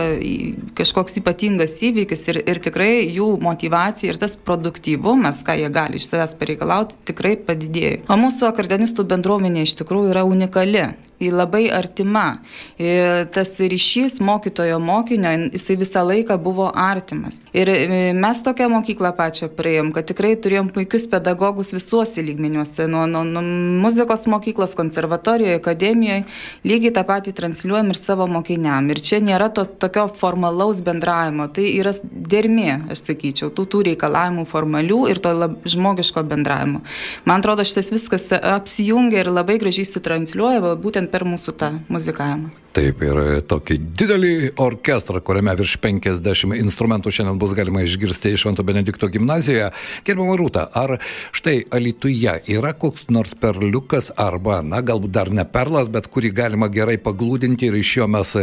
kažkoks 0.82 1.22
ypatingas 1.22 1.78
įvykis 1.78 2.26
ir, 2.34 2.42
ir 2.42 2.64
tikrai 2.66 3.06
jų 3.06 3.30
motivacija 3.46 4.12
ir 4.12 4.20
tas 4.20 4.34
produktyvumas, 4.34 5.44
ką 5.46 5.60
jie 5.62 5.70
gali 5.70 6.02
iš 6.02 6.10
savęs 6.10 6.36
pareikalauti, 6.42 6.98
tikrai 7.14 7.38
padidėjo. 7.38 8.02
O 8.10 8.20
mūsų 8.26 8.50
akordeonistų 8.50 9.06
bendruomenė 9.14 9.70
iš 9.70 9.78
tikrųjų 9.84 10.16
yra 10.18 10.26
unikali. 10.26 10.90
Labai 11.30 11.68
artima. 11.70 12.42
Ir 12.82 13.28
tas 13.34 13.54
ryšys 13.60 14.18
mokytojo 14.24 14.80
mokinio, 14.82 15.32
jisai 15.54 15.78
visą 15.78 16.02
laiką 16.08 16.38
buvo 16.42 16.72
artimas. 16.74 17.44
Ir 17.54 17.70
e, 17.70 18.14
mes 18.18 18.42
tokią 18.44 18.70
mokyklą 18.72 19.12
pačią 19.18 19.52
praėjom, 19.54 19.92
kad 19.94 20.08
tikrai 20.10 20.34
turėjom 20.42 20.72
puikius 20.74 21.06
pedagogus 21.12 21.74
visuose 21.76 22.24
lygmeniuose, 22.26 22.88
nuo, 22.90 23.06
nuo, 23.12 23.24
nuo 23.28 23.44
muzikos 23.84 24.26
mokyklos, 24.32 24.74
konservatorijoje, 24.80 25.60
akademijoje, 25.60 26.24
lygiai 26.68 26.94
tą 26.96 27.04
patį 27.08 27.36
transliuojam 27.38 27.92
ir 27.94 28.00
savo 28.00 28.28
mokiniam. 28.32 28.90
Ir 28.92 29.02
čia 29.04 29.22
nėra 29.24 29.52
to 29.54 29.66
tokio 29.66 30.08
formalaus 30.18 30.82
bendravimo, 30.86 31.50
tai 31.54 31.68
yra 31.76 31.94
dermė, 32.02 32.80
aš 32.94 33.06
sakyčiau, 33.10 33.52
tų, 33.54 33.68
tų 33.72 33.84
reikalavimų 33.92 34.48
formalių 34.50 35.02
ir 35.12 35.22
to 35.24 35.34
lab, 35.36 35.60
žmogiško 35.68 36.24
bendravimo. 36.32 36.82
Man 37.28 37.44
atrodo, 37.44 37.66
šitas 37.68 37.92
viskas 37.94 38.30
apsijungia 38.32 39.22
ir 39.26 39.32
labai 39.32 39.58
gražiai 39.62 39.88
sitransliuoja 39.88 40.76
būtent 40.82 41.11
per 41.12 41.28
mūsų 41.28 41.54
tą 41.60 41.72
muzikavimą. 41.92 42.52
Taip, 42.72 43.02
ir 43.04 43.18
tokį 43.52 43.76
didelį 44.00 44.34
orkestrą, 44.64 45.20
kuriame 45.28 45.52
virš 45.60 45.74
50 45.84 46.56
instrumentų 46.56 47.12
šiandien 47.12 47.40
bus 47.42 47.52
galima 47.58 47.84
išgirsti 47.84 48.32
iš 48.32 48.46
Švento 48.46 48.64
Benedikto 48.64 49.10
gimnazijoje. 49.12 49.74
Gerbama 50.08 50.38
Rūta, 50.40 50.64
ar 50.72 50.96
štai 51.36 51.66
Alituje 51.76 52.38
yra 52.56 52.72
koks 52.72 53.10
nors 53.12 53.36
perliukas 53.36 54.14
arba, 54.16 54.62
na, 54.64 54.80
galbūt 54.80 55.12
dar 55.12 55.34
ne 55.36 55.44
perlas, 55.44 55.92
bet 55.92 56.08
kurį 56.08 56.32
galima 56.38 56.72
gerai 56.72 56.96
paglūdinti 57.04 57.68
ir 57.68 57.80
iš 57.82 57.98
jo 58.00 58.08
mes 58.12 58.38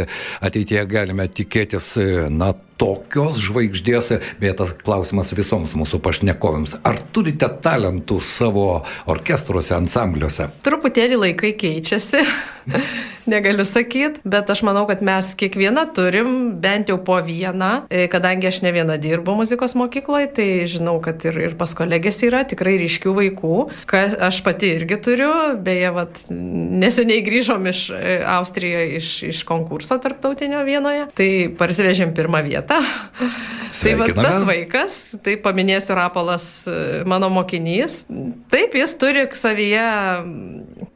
ateityje 0.45 0.85
galime 0.93 1.25
tikėtis, 1.25 1.95
na, 2.29 2.53
tokios 2.79 3.39
žvaigždės, 3.43 4.13
beje, 4.39 4.55
tas 4.61 4.73
klausimas 4.77 5.33
visoms 5.35 5.75
mūsų 5.77 5.99
pašnekovėms. 6.05 6.79
Ar 6.87 6.99
turite 7.13 7.49
talentų 7.63 8.19
savo 8.23 8.67
orkestruose, 9.11 9.75
ansambliuose? 9.77 10.49
Truputėlį 10.65 11.23
laikai 11.27 11.53
keičiasi. 11.59 12.23
negaliu 13.29 13.65
sakyti, 13.67 14.23
bet 14.27 14.49
aš 14.49 14.63
manau, 14.67 14.85
kad 14.89 15.03
mes 15.05 15.31
kiekvieną 15.39 15.85
turim 15.95 16.31
bent 16.61 16.89
jau 16.91 16.97
po 17.05 17.19
vieną, 17.23 17.85
e, 17.89 18.07
kadangi 18.11 18.49
aš 18.49 18.61
ne 18.65 18.73
viena 18.75 18.97
dirbu 19.01 19.35
muzikos 19.39 19.75
mokykloje, 19.79 20.29
tai 20.39 20.47
žinau, 20.69 20.97
kad 21.03 21.23
ir, 21.29 21.37
ir 21.49 21.55
pas 21.59 21.73
kolegės 21.77 22.19
yra 22.25 22.43
tikrai 22.49 22.77
ryškių 22.81 23.15
vaikų, 23.19 23.55
kad 23.89 24.17
aš 24.29 24.41
pati 24.45 24.73
irgi 24.79 24.99
turiu, 25.05 25.31
beje, 25.63 25.93
vat, 25.95 26.21
neseniai 26.29 27.23
grįžom 27.25 27.69
iš 27.71 27.85
e, 27.95 28.19
Austrijoje 28.29 28.99
iš, 28.99 29.11
iš 29.31 29.43
konkurso 29.47 29.99
tarptautinio 30.01 30.61
vienoje, 30.67 31.07
tai 31.17 31.29
parsivežėm 31.59 32.13
pirmą 32.17 32.43
vietą. 32.47 32.81
tai 33.81 33.95
vat, 33.99 34.13
tas 34.17 34.43
vaikas, 34.47 34.99
tai 35.25 35.37
paminėsiu 35.41 35.97
Rapolas, 35.99 36.49
e, 36.67 37.03
mano 37.09 37.31
mokinys, 37.33 38.03
taip 38.51 38.77
jis 38.77 38.95
turi 38.99 39.27
savyje 39.35 39.87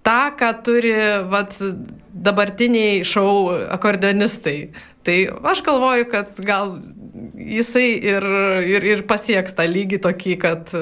tą, 0.04 0.22
ką 0.40 0.52
turi 0.66 0.96
vat, 1.32 1.56
dabartiniai 2.14 3.04
šou 3.08 3.54
akordeonistai. 3.74 4.58
Tai 5.04 5.18
aš 5.52 5.64
galvoju, 5.66 6.08
kad 6.12 6.38
gal 6.46 6.78
jisai 7.44 7.88
ir, 7.98 8.26
ir, 8.68 8.88
ir 8.94 9.04
pasieks 9.10 9.56
tą 9.58 9.66
lygį 9.70 10.00
tokį, 10.04 10.36
kad 10.42 10.74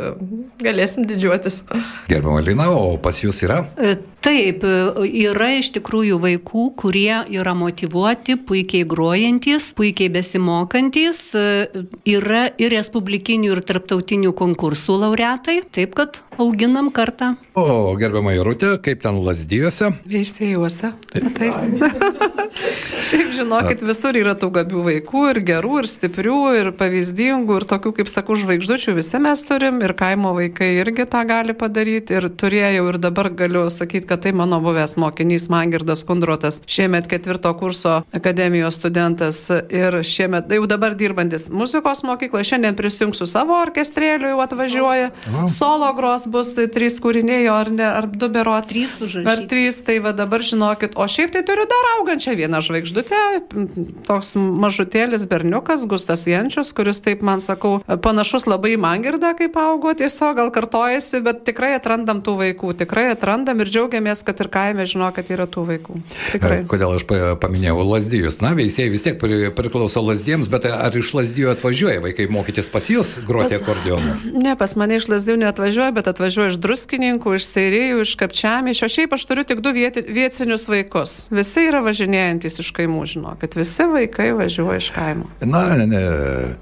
galėsim 0.61 1.07
didžiuotis. 1.09 1.61
Gerbiama 2.09 2.41
Lina, 2.45 2.69
o 2.71 2.95
pas 3.01 3.17
jūs 3.21 3.41
yra? 3.45 3.63
E, 3.77 3.95
taip, 4.23 4.63
yra 5.05 5.51
iš 5.57 5.71
tikrųjų 5.77 6.19
vaikų, 6.21 6.65
kurie 6.79 7.21
yra 7.33 7.53
motivuoti, 7.57 8.37
puikiai 8.47 8.87
grojantis, 8.89 9.71
puikiai 9.77 10.11
besimokantis, 10.13 11.23
e, 11.35 11.85
yra 12.09 12.47
ir 12.61 12.75
respublikinių, 12.75 13.55
ir 13.55 13.63
tarptautinių 13.67 14.35
konkursų 14.37 14.99
laureatai, 15.05 15.61
taip 15.73 15.95
kad 15.97 16.21
auginam 16.41 16.91
kartą. 16.93 17.35
O 17.57 17.93
gerbiama 17.99 18.33
Irutė, 18.37 18.75
kaip 18.83 19.01
ten 19.03 19.19
lasdyjuose? 19.25 19.93
Veisėjuose. 20.09 20.93
Šiaip 23.01 23.31
žinokit, 23.33 23.81
visur 23.85 24.15
yra 24.17 24.35
tų 24.37 24.51
gabių 24.59 24.81
vaikų, 24.85 25.21
ir 25.31 25.39
gerų, 25.47 25.81
ir 25.81 25.87
stiprių, 25.89 26.39
ir 26.59 26.69
pavyzdingų, 26.77 27.57
ir 27.57 27.65
tokių, 27.69 27.93
kaip 27.97 28.09
sakau, 28.11 28.37
žvaigždučių 28.37 28.93
visi 28.97 29.21
mes 29.21 29.41
turim, 29.47 29.79
ir 29.81 29.93
kaimo 29.97 30.33
vaikai 30.37 30.69
irgi 30.79 31.07
tą 31.09 31.23
gali 31.29 31.55
padaryti, 31.57 32.19
ir 32.19 32.29
turėjau, 32.29 32.85
ir 32.91 32.99
dabar 33.01 33.31
galiu 33.33 33.65
sakyti, 33.73 34.07
kad 34.09 34.21
tai 34.25 34.33
mano 34.37 34.61
buvęs 34.63 34.97
mokinys 35.01 35.49
Mangirdas 35.51 36.05
Kundrotas, 36.07 36.61
šiemet 36.69 37.09
ketvirto 37.11 37.53
kurso 37.57 38.01
akademijos 38.13 38.77
studentas, 38.77 39.41
ir 39.49 40.01
šiemet 40.05 40.51
jau 40.53 40.67
dabar 40.69 40.95
dirbantis 40.97 41.49
muzikos 41.49 42.03
mokykloje, 42.07 42.51
šiandien 42.53 42.77
prisijungsiu 42.77 43.25
savo 43.29 43.57
orkestrėliu, 43.63 44.35
jau 44.35 44.43
atvažiuoja, 44.45 45.11
solo. 45.51 45.89
Gros 45.91 46.23
bus 46.31 46.53
trys 46.71 47.01
kūriniai, 47.03 47.49
ar 47.51 47.67
ne, 47.73 47.83
ar 47.83 48.05
du 48.07 48.29
berots. 48.31 48.69
Trys 48.71 48.93
užrašyti. 49.01 49.27
Ar 49.27 49.41
trys, 49.49 49.81
tai 49.83 49.97
va 50.03 50.13
dabar 50.15 50.43
žinokit, 50.45 50.95
o 50.95 51.07
šiaip 51.09 51.33
tai 51.35 51.41
turiu 51.47 51.65
dar 51.67 51.89
augančią 51.97 52.37
vieną 52.39 52.61
žvaigždutę, 52.91 54.05
toks 54.07 54.35
mažutėlis 54.35 55.25
berniukas, 55.29 55.85
Gustas 55.87 56.25
Jančius, 56.27 56.73
kuris 56.73 57.01
taip 57.01 57.21
man 57.21 57.39
sakau, 57.39 57.81
panašus 57.87 58.45
labai 58.47 58.75
į 58.75 58.81
Mangirdą, 58.81 59.33
kaip 59.37 59.55
augo, 59.57 59.93
tiesiog 59.93 60.35
gal 60.37 60.51
kartojasi, 60.51 61.21
bet 61.23 61.43
tikrai 61.45 61.75
atrandam 61.77 62.21
tų 62.21 62.37
vaikų, 62.39 62.73
tikrai 62.77 63.11
atrandam 63.11 63.61
ir 63.61 63.69
džiaugiamės, 63.71 64.23
kad 64.23 64.39
ir 64.41 64.49
kaime 64.51 64.85
žino, 64.85 65.11
kad 65.15 65.29
yra 65.31 65.47
tų 65.47 65.65
vaikų. 65.69 66.01
Tikrai. 66.35 66.61
Kodėl 66.69 66.95
aš 66.97 67.05
paminėjau 67.41 67.85
lasdijus? 67.85 68.39
Na, 68.43 68.53
veisėjai 68.57 68.91
vis 68.91 69.05
tiek 69.05 69.19
priklauso 69.55 70.03
lasdiems, 70.03 70.49
bet 70.51 70.67
ar 70.69 70.95
iš 70.95 71.13
lasdijų 71.17 71.53
atvažiuoja 71.55 72.03
vaikai 72.03 72.27
mokytis 72.31 72.71
pas 72.71 72.89
jūs 72.91 73.17
groti 73.27 73.57
akordeonu? 73.59 74.17
Ne, 74.31 74.55
pas 74.59 74.75
mane 74.79 74.99
iš 74.99 75.09
lasdijų 75.11 75.39
neatvažiuoja, 75.45 75.91
bet 75.95 76.11
atvažiuoja 76.11 76.53
iš 76.53 76.59
druskininkų, 76.61 77.37
iš 77.37 77.47
seirijų, 77.49 78.03
iš 78.05 78.15
kapčiamišio. 78.19 78.91
Šiaip 78.91 79.15
aš 79.17 79.27
turiu 79.29 79.45
tik 79.47 79.63
du 79.63 79.73
vieti, 79.75 80.03
vietinius 80.07 80.67
vaikus. 80.71 81.15
Visi 81.33 81.67
yra 81.69 81.83
važinėjantis 81.85 82.61
iš 82.63 82.71
kaimų, 82.75 82.80
žinau, 83.05 83.35
kad 83.39 83.55
visi 83.57 83.85
vaikai 83.91 84.31
važiuoja 84.37 84.79
iš 84.81 84.89
kaimo. 84.95 85.27
Na, 85.41 85.63
ne, 85.77 85.87
ne, 85.87 86.01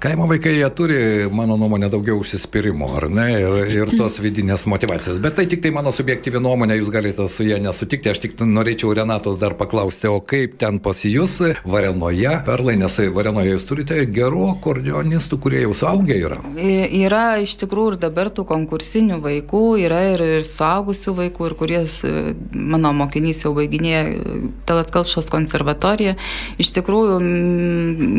kaimo 0.02 0.26
vaikai 0.30 0.56
jie 0.56 0.70
turi, 0.76 1.00
mano 1.32 1.56
nuomonė, 1.60 1.90
daugiau 1.92 2.20
užsispyrimo, 2.20 2.90
ar 2.98 3.08
ne, 3.12 3.28
ir, 3.40 3.58
ir 3.76 3.94
tos 3.98 4.18
vidinės 4.22 4.66
motivacijos. 4.70 5.20
Bet 5.22 5.38
tai 5.38 5.46
tik 5.50 5.62
tai 5.64 5.72
mano 5.74 5.92
subjektyvi 5.94 6.42
nuomonė, 6.42 6.78
jūs 6.80 6.92
galite 6.92 7.26
su 7.30 7.46
ją 7.46 7.60
nesutikti. 7.62 8.10
Aš 8.10 8.22
tik 8.24 8.36
norėčiau 8.40 8.94
Renatos 8.96 9.38
dar 9.40 9.54
paklausti, 9.58 10.08
o 10.10 10.20
kaip 10.20 10.58
ten 10.60 10.80
pas 10.82 11.04
jūs 11.06 11.38
Varenoje, 11.64 12.32
Perlai, 12.46 12.76
nes 12.80 12.98
Varenoje 13.14 13.54
jūs 13.54 13.66
turite 13.68 14.00
gerų 14.10 14.46
akordionistų, 14.56 15.38
kurie 15.42 15.62
jau 15.64 15.74
suaugę 15.76 16.16
yra. 16.18 16.40
Yra 16.56 17.24
iš 17.42 17.56
tikrųjų 17.62 17.94
ir 17.94 18.00
dabar 18.02 18.30
tų 18.34 18.44
konkursinių 18.48 19.20
vaikų, 19.24 19.64
yra 19.84 20.02
ir, 20.14 20.24
ir 20.40 20.46
suaugusių 20.46 21.16
vaikų, 21.20 21.50
ir 21.50 21.56
kurie, 21.58 21.80
mano 22.52 22.92
mokinys 22.96 23.44
jau 23.44 23.54
baiginėja 23.56 24.04
Talatkalšos 24.68 25.30
konservatoriją. 25.32 26.09
Iš 26.60 26.72
tikrųjų, 26.76 27.18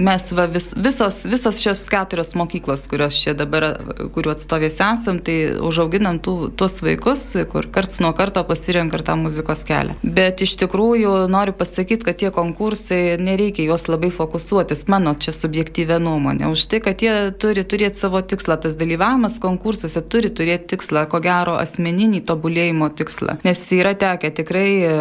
mes 0.08 0.28
va, 0.38 0.48
vis, 0.52 0.72
visos, 0.76 1.22
visos 1.30 1.60
šios 1.62 1.84
keturios 1.92 2.34
mokyklos, 2.38 2.88
kurios 2.92 3.18
čia 3.18 3.36
dabar, 3.38 3.68
kuriuo 4.16 4.34
atstovės 4.36 4.80
esam, 4.82 5.20
tai 5.24 5.38
užauginam 5.62 6.20
tų, 6.24 6.52
tuos 6.58 6.80
vaikus, 6.86 7.24
kur 7.52 7.68
karts 7.74 8.02
nuo 8.04 8.14
karto 8.18 8.44
pasirenka 8.48 9.00
ir 9.00 9.06
tą 9.08 9.18
muzikos 9.20 9.64
kelią. 9.68 9.98
Bet 10.02 10.44
iš 10.46 10.56
tikrųjų 10.62 11.28
noriu 11.32 11.56
pasakyti, 11.58 12.06
kad 12.08 12.20
tie 12.22 12.32
konkursai, 12.34 13.18
nereikia 13.22 13.68
juos 13.68 13.88
labai 13.92 14.12
fokusuotis, 14.14 14.86
mano 14.92 15.14
čia 15.20 15.34
subjektyvė 15.36 16.00
nuomonė. 16.04 16.50
Už 16.52 16.68
tai, 16.72 16.82
kad 16.84 17.02
jie 17.04 17.14
turi 17.42 17.66
turėti 17.68 18.02
savo 18.02 18.22
tikslą, 18.26 18.58
tas 18.64 18.78
dalyvavimas 18.80 19.40
konkursuose 19.44 20.04
turi 20.12 20.32
turėti 20.34 20.76
tikslą, 20.76 21.06
ko 21.12 21.22
gero 21.24 21.58
asmeninį 21.60 22.24
tobulėjimo 22.30 22.90
tikslą. 22.98 23.38
Nes 23.46 23.62
yra 23.76 23.94
tekę 23.98 24.32
tikrai 24.42 24.68
e, 24.80 24.94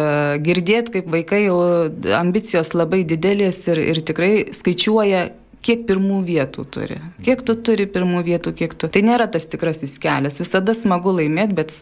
girdėti, 0.43 0.97
kaip 0.97 1.09
vaikai 1.11 1.43
ambicijos 2.17 2.73
labai 2.75 2.80
didelės 2.85 3.63
ir, 3.71 3.81
ir 3.93 4.01
tikrai 4.05 4.33
skaičiuoja 4.55 5.29
kiek 5.65 5.85
pirmų 5.89 6.21
vietų 6.25 6.65
turi. 6.73 6.97
Kiek 7.25 7.43
tu 7.45 7.55
turi 7.55 7.85
pirmų 7.89 8.23
vietų, 8.25 8.53
kiek 8.57 8.73
tu. 8.73 8.89
Tai 8.91 9.03
nėra 9.05 9.27
tas 9.31 9.45
tikrasis 9.51 9.97
kelias. 10.01 10.39
Visada 10.41 10.73
smagu 10.77 11.13
laimėti, 11.19 11.57
bet 11.57 11.75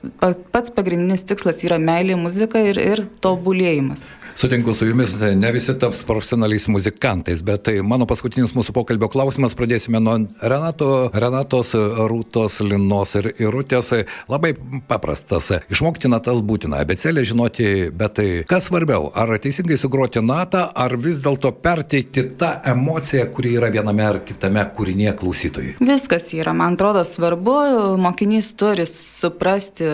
pats 0.53 0.73
pagrindinis 0.75 1.23
tikslas 1.27 1.63
yra 1.67 1.79
meilė 1.81 2.19
muzika 2.19 2.61
ir, 2.71 2.79
ir 2.79 3.05
tobulėjimas. 3.23 4.03
Sutinku 4.39 4.73
su 4.73 4.85
jumis, 4.85 5.17
ne 5.35 5.51
visi 5.51 5.73
taps 5.79 6.03
profesionaliais 6.07 6.67
muzikantais, 6.67 7.41
bet 7.43 7.65
tai 7.67 7.81
mano 7.83 8.05
paskutinis 8.07 8.53
mūsų 8.55 8.71
pokalbio 8.71 9.09
klausimas. 9.11 9.51
Pradėsime 9.59 9.99
nuo 9.99 10.13
Renato, 10.39 11.09
Renatos, 11.11 11.73
Rūtos, 11.75 12.55
Linos 12.63 13.17
ir 13.19 13.27
Irutės. 13.33 13.89
Labai 14.31 14.53
paprastas. 14.87 15.49
Išmokti 15.67 16.07
natas 16.07 16.39
būtina, 16.39 16.79
abecelė 16.79 17.25
žinoti, 17.27 17.89
bet 17.91 18.15
tai 18.15 18.27
kas 18.47 18.69
svarbiau, 18.69 19.09
ar 19.11 19.33
teisingai 19.43 19.75
sugroti 19.81 20.23
natą, 20.23 20.69
ar 20.71 20.95
vis 20.95 21.19
dėlto 21.19 21.51
perteikti 21.59 22.23
tą 22.39 22.53
emociją, 22.71 23.27
kuri 23.35 23.57
yra 23.59 23.73
viename 23.75 24.07
ar 24.07 24.21
kitame 24.23 24.63
kūrinėje 24.77 25.17
klausytojui. 25.19 25.75
Viskas 25.83 26.29
yra, 26.37 26.55
man 26.55 26.79
atrodo, 26.79 27.03
svarbu, 27.03 27.57
mokinys 27.99 28.53
turi 28.55 28.87
suprasti 28.87 29.91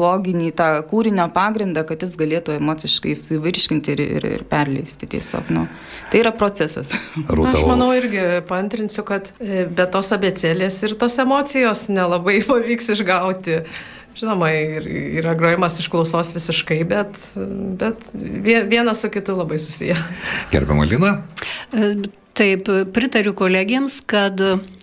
loginį 0.00 0.50
tą 0.56 0.72
kūrinio 0.88 1.28
pagrindą, 1.36 1.84
kad 1.84 2.08
jis 2.08 2.16
galėtų 2.24 2.56
emociškai 2.56 3.18
suvaidinti 3.20 3.49
suvirškinti 3.50 3.92
ir, 3.92 4.00
ir, 4.00 4.26
ir 4.38 4.42
perleisti 4.48 5.08
tiesiog. 5.10 5.50
Nu, 5.50 5.66
tai 6.10 6.22
yra 6.22 6.32
procesas. 6.32 6.90
Rūta, 7.28 7.54
Aš 7.54 7.66
manau 7.68 7.90
irgi 7.96 8.42
pantrinsiu, 8.48 9.04
kad 9.04 9.32
e, 9.40 9.64
be 9.66 9.86
tos 9.90 10.12
abecelės 10.12 10.80
ir 10.86 10.96
tos 11.00 11.18
emocijos 11.18 11.88
nelabai 11.90 12.40
pavyks 12.48 12.92
išgauti. 12.96 13.62
Žinoma, 14.20 14.50
ir, 14.52 14.86
yra 15.20 15.36
grojimas 15.38 15.78
iš 15.80 15.86
klausos 15.88 16.32
visiškai, 16.34 16.80
bet, 16.84 17.14
bet 17.80 18.08
vienas 18.12 19.00
su 19.00 19.10
kitu 19.10 19.36
labai 19.38 19.58
susiję. 19.62 19.96
Gerbiama 20.52 20.84
Lina? 20.84 21.14
E, 22.40 22.56
Taip, 22.56 22.68
pritariu 22.92 23.34
kolegiams, 23.34 24.00
kad 24.06 24.40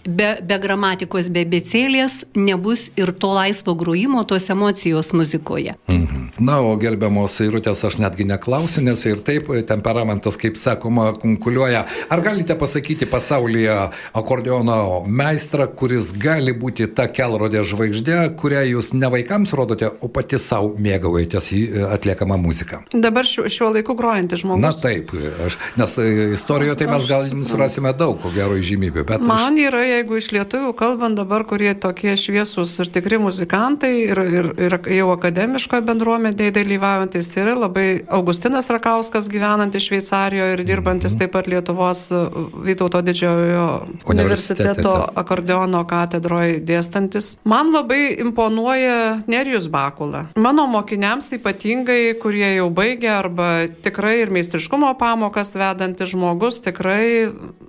be, 0.08 0.28
be 0.46 0.58
gramatikos, 0.62 1.30
be 1.34 1.44
becėlės 1.50 2.22
nebus 2.38 2.88
ir 3.00 3.12
to 3.18 3.32
laisvo 3.34 3.76
grojimo, 3.78 4.24
tos 4.30 4.50
emocijos 4.54 5.10
muzikoje. 5.18 5.76
Mhm. 5.90 6.28
Na, 6.38 6.60
o 6.62 6.76
gerbiamos 6.78 7.34
įrutės 7.42 7.82
aš 7.88 7.98
netgi 7.98 8.28
neklausiu, 8.30 8.84
nes 8.86 9.02
ir 9.10 9.24
taip 9.26 9.50
temperamentas, 9.68 10.38
kaip 10.38 10.60
sakoma, 10.62 11.10
kunkuliuoja. 11.18 11.86
Ar 12.14 12.22
galite 12.22 12.54
pasakyti 12.60 13.08
pasaulyje 13.10 13.74
akordeono 14.18 15.02
meistrą, 15.08 15.66
kuris 15.80 16.12
gali 16.14 16.54
būti 16.54 16.86
ta 16.94 17.08
kelrodė 17.10 17.64
žvaigždė, 17.66 18.20
kurią 18.38 18.64
jūs 18.76 18.92
ne 18.94 19.10
vaikams 19.14 19.56
rodote, 19.58 19.90
o 19.90 20.12
pati 20.14 20.38
savo 20.42 20.76
mėgaujatės 20.78 21.50
atliekamą 21.98 22.38
muziką? 22.42 22.84
Dabar 22.94 23.26
šiuo, 23.26 23.48
šiuo 23.50 23.72
laiku 23.74 23.98
grojantis 23.98 24.46
žmogus. 24.46 24.62
Na 24.62 24.74
taip, 24.78 25.16
aš, 25.48 25.58
nes 25.82 25.98
istorijoje 26.38 26.78
tai 26.84 26.92
mes 26.94 27.10
gal 27.10 27.26
surasime 27.48 27.94
daug, 27.98 28.18
ko 28.22 28.32
gero, 28.36 28.58
žymybių. 28.58 29.06
Man 29.22 29.58
aš... 29.58 29.62
yra, 29.68 29.84
jeigu 29.88 30.20
iš 30.20 30.32
lietuvių 30.36 30.74
kalbant 30.78 31.18
dabar, 31.20 31.46
kurie 31.48 31.74
tokie 31.78 32.16
šviesus 32.20 32.76
ir 32.84 32.92
tikri 32.94 33.20
muzikantai 33.22 33.94
ir, 34.08 34.22
ir, 34.40 34.50
ir 34.68 34.78
jau 34.98 35.10
akademiškoje 35.16 35.86
bendruomenėje 35.88 36.56
dalyvaujantis, 36.60 37.32
yra 37.40 37.56
labai 37.58 37.88
Augustinas 38.20 38.70
Rakauskas 38.74 39.30
gyvenantis 39.32 39.88
Šveicarijoje 39.88 40.58
ir 40.58 40.64
dirbantis 40.68 41.14
mm 41.14 41.16
-hmm. 41.16 41.20
taip 41.20 41.32
pat 41.32 41.48
Lietuvos 41.48 42.12
uh, 42.12 42.28
Vytauto 42.64 43.02
didžiojo 43.02 43.68
universiteto 44.06 44.94
akordeono 45.16 45.84
katedroje 45.88 46.60
dėstantis. 46.60 47.38
Man 47.44 47.72
labai 47.74 48.16
imponuoja 48.20 49.22
Nerijus 49.28 49.70
Bakula. 49.70 50.26
Mano 50.36 50.68
mokiniams 50.68 51.32
ypatingai, 51.32 52.20
kurie 52.22 52.56
jau 52.56 52.70
baigė 52.70 53.10
arba 53.10 53.68
tikrai 53.84 54.22
ir 54.22 54.32
meistriškumo 54.34 54.94
pamokas 55.00 55.56
vedantis 55.56 56.10
žmogus, 56.10 56.62
tikrai 56.62 57.27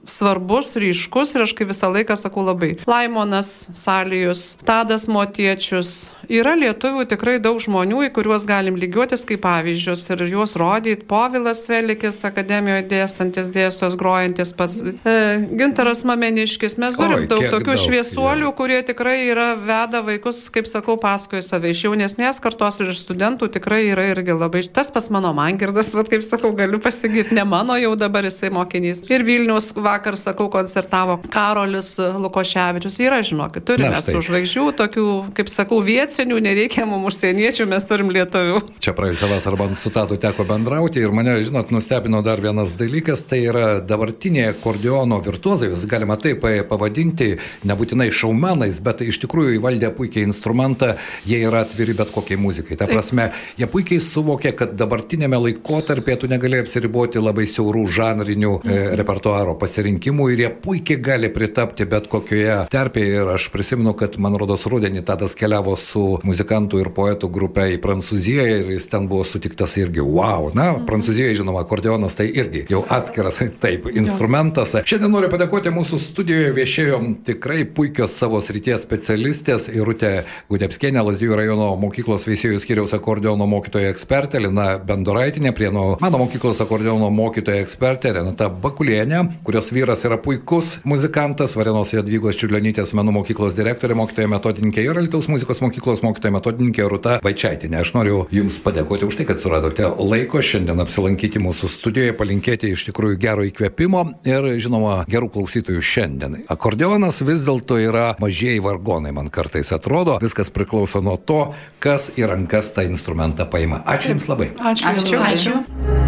svarbus, 0.08 0.72
ryškus 0.76 1.34
ir 1.34 1.44
aš 1.44 1.54
kaip 1.58 1.70
visą 1.72 1.90
laiką 1.92 2.16
sakau 2.16 2.44
labai. 2.46 2.74
Laimonas 2.88 3.68
Salijus, 3.76 4.56
Tadas 4.64 5.06
Motiečius. 5.10 6.12
Yra 6.28 6.52
lietuvių 6.60 7.06
tikrai 7.08 7.38
daug 7.40 7.56
žmonių, 7.60 8.02
į 8.08 8.10
kuriuos 8.16 8.44
galim 8.48 8.76
lygiuotis 8.76 9.24
kaip 9.28 9.40
pavyzdžius 9.46 10.02
ir 10.12 10.24
juos 10.28 10.56
rodyti. 10.60 11.06
Povilas 11.08 11.62
Velikis, 11.68 12.20
akademijoje 12.28 12.84
dėstantis 12.90 13.52
dėstos, 13.54 13.96
grojantis 14.00 14.52
pas 14.56 14.74
e, 14.84 15.14
Gintaras 15.56 16.04
Mameniškis. 16.08 16.76
Mes 16.82 16.98
turim 17.00 17.22
Oi, 17.22 17.28
daug 17.30 17.46
tokių 17.54 17.72
daug, 17.72 17.82
šviesuolių, 17.84 18.44
ja. 18.50 18.54
kurie 18.60 18.80
tikrai 18.90 19.16
yra 19.30 19.54
veda 19.56 20.02
vaikus, 20.04 20.42
kaip 20.52 20.68
sakau, 20.68 20.98
paskui 21.00 21.40
save. 21.44 21.72
Iš 21.72 21.86
jaunesnės 21.88 22.42
kartos 22.44 22.82
ir 22.84 22.92
iš 22.92 23.00
studentų 23.06 23.48
tikrai 23.56 23.86
yra 23.94 24.10
irgi 24.12 24.36
labai. 24.36 24.66
Tas 24.68 24.92
pas 24.92 25.08
mano 25.14 25.32
mangirdas, 25.36 25.94
vad 25.96 26.12
kaip 26.12 26.26
sakau, 26.28 26.52
galiu 26.56 26.80
pasigirti, 26.84 27.36
ne 27.40 27.48
mano 27.48 27.78
jau 27.80 27.94
dabar 27.96 28.28
jisai 28.28 28.52
mokinys. 28.52 29.06
Ir 29.08 29.24
Vilnius 29.24 29.47
vakar, 29.76 30.16
sakau, 30.20 30.48
koncertavo 30.52 31.18
Karolis 31.32 31.94
Lukoševičius. 31.98 32.98
Yra, 33.02 33.22
žinokit, 33.24 33.64
turime 33.68 34.00
su 34.04 34.20
žvaigždžių, 34.24 34.66
tokių, 34.78 35.06
kaip 35.36 35.50
sakau, 35.52 35.80
vietinių, 35.84 36.38
nereikia 36.44 36.86
mums 36.88 37.08
užsieniečių, 37.12 37.66
mes 37.70 37.86
turim 37.88 38.12
lietuvių. 38.14 38.60
Čia 38.84 38.94
praėjusią 38.96 39.30
vasarą 39.32 39.58
man 39.62 39.74
su 39.78 39.90
Tatu 39.94 40.18
teko 40.20 40.44
bendrauti 40.48 41.00
ir 41.02 41.14
mane, 41.14 41.38
žinot, 41.44 41.72
nustebino 41.74 42.20
dar 42.26 42.42
vienas 42.42 42.74
dalykas, 42.78 43.24
tai 43.28 43.40
yra 43.48 43.66
dabartinė 43.84 44.48
akordeono 44.52 45.18
virtuozai, 45.24 45.72
jūs 45.72 45.86
galima 45.90 46.18
taip 46.20 46.44
pavadinti, 46.68 47.32
nebūtinai 47.68 48.10
šaumenais, 48.14 48.80
bet 48.84 49.02
iš 49.06 49.20
tikrųjų 49.24 49.56
įvaldę 49.58 49.90
puikiai 49.96 50.26
instrumentą, 50.28 50.94
jie 51.28 51.40
yra 51.46 51.64
atviri 51.66 51.96
bet 51.98 52.12
kokiai 52.14 52.38
muzikai. 52.40 52.76
Ta 52.76 52.86
taip. 52.86 52.94
prasme, 52.96 53.30
jie 53.58 53.68
puikiai 53.70 54.02
suvokia, 54.02 54.52
kad 54.56 54.76
dabartinėme 54.78 55.40
laikotarpėje 55.48 56.22
tu 56.22 56.30
negali 56.30 56.60
apsiriboti 56.62 57.22
labai 57.22 57.46
siaurų 57.50 57.86
žanrinių 57.98 58.54
e, 58.58 58.62
mhm. 58.62 58.98
Repertuaro 59.38 59.54
pasirinkimų 59.58 60.26
ir 60.32 60.40
jie 60.42 60.48
puikiai 60.62 60.98
gali 61.02 61.28
pritapti 61.30 61.86
bet 61.86 62.08
kokioje 62.10 62.66
terpėje. 62.72 63.22
Ir 63.22 63.28
aš 63.34 63.48
prisimenu, 63.52 63.94
kad 63.94 64.18
man 64.18 64.36
rodos 64.36 64.66
rudenį 64.66 65.04
Tadas 65.06 65.34
keliavo 65.38 65.76
su 65.76 66.18
muzikantų 66.26 66.80
ir 66.82 66.90
poetų 66.94 67.30
grupe 67.30 67.66
į 67.74 67.78
Prancūziją 67.82 68.46
ir 68.58 68.70
jis 68.74 68.88
ten 68.90 69.06
buvo 69.08 69.24
sutiktas 69.24 69.76
irgi, 69.78 70.02
wow. 70.02 70.50
Na, 70.54 70.72
mhm. 70.72 70.86
Prancūzijoje, 70.88 71.38
žinoma, 71.38 71.62
akordeonas 71.62 72.16
tai 72.18 72.28
irgi 72.28 72.66
jau 72.70 72.84
atskiras, 72.88 73.40
taip, 73.62 73.88
instrumentas. 73.94 74.74
Šiandien 74.88 75.12
noriu 75.12 75.30
padėkoti 75.32 75.72
mūsų 75.74 76.00
studijoje 76.02 76.52
viešėjom 76.56 77.14
tikrai 77.28 77.62
puikios 77.64 78.16
savo 78.18 78.40
srities 78.44 78.82
specialistės 78.86 79.68
Irutė 79.72 80.24
Gudepskienė, 80.50 81.02
Lasdijų 81.06 81.38
rajono 81.38 81.70
mokyklos 81.80 82.26
veisėjų 82.28 82.62
skiriaus 82.62 82.94
akordeono 82.96 83.46
mokytoja 83.50 83.92
ekspertė, 83.94 84.42
Lina 84.48 84.70
Bendoraitinė, 84.82 85.54
Prieno 85.56 85.88
mano 86.02 86.22
mokyklos 86.24 86.60
akordeono 86.64 87.10
mokytoja 87.14 87.62
ekspertė, 87.64 88.14
Renata 88.18 88.48
Bakulienė, 88.50 89.27
kurios 89.46 89.70
vyras 89.72 90.04
yra 90.06 90.18
puikus 90.22 90.78
muzikantas, 90.88 91.54
Varenos 91.58 91.92
Jadvygos 91.94 92.38
Čiulionytės 92.40 92.94
menų 92.96 93.14
mokyklos 93.18 93.56
direktorė, 93.58 93.96
mokytoja 93.98 94.30
metodininkė 94.30 94.84
ir 94.86 95.00
Alitaus 95.00 95.28
muzikos 95.30 95.62
mokyklos 95.64 96.02
mokytoja 96.04 96.34
metodininkė 96.36 96.86
Rūta 96.88 97.18
Vaičiaitinė. 97.24 97.80
Aš 97.82 97.94
noriu 97.96 98.24
Jums 98.34 98.58
padėkoti 98.64 99.08
už 99.08 99.20
tai, 99.20 99.28
kad 99.28 99.42
suradote 99.42 99.86
laiko 99.98 100.42
šiandien 100.44 100.82
apsilankyti 100.84 101.42
mūsų 101.42 101.70
studijoje, 101.72 102.16
palinkėti 102.18 102.72
iš 102.74 102.88
tikrųjų 102.90 103.20
gero 103.22 103.46
įkvėpimo 103.48 104.04
ir, 104.28 104.50
žinoma, 104.62 105.02
gerų 105.10 105.30
klausytojų 105.36 105.84
šiandien. 105.84 106.40
Akordeonas 106.52 107.22
vis 107.26 107.46
dėlto 107.46 107.80
yra 107.82 108.10
mažieji 108.22 108.64
vargonai, 108.64 109.14
man 109.16 109.32
kartais 109.34 109.72
atrodo. 109.76 110.18
Viskas 110.22 110.52
priklauso 110.54 111.02
nuo 111.04 111.18
to, 111.18 111.40
kas 111.82 112.12
į 112.16 112.28
rankas 112.32 112.72
tą 112.76 112.86
instrumentą 112.88 113.48
paima. 113.50 113.82
Ačiū 113.86 114.14
Jums 114.16 114.30
labai. 114.30 114.52
Ačiū. 114.58 114.92
Ačiū. 114.92 115.24
Ačiū. 115.28 115.56
Tikrai 115.68 116.07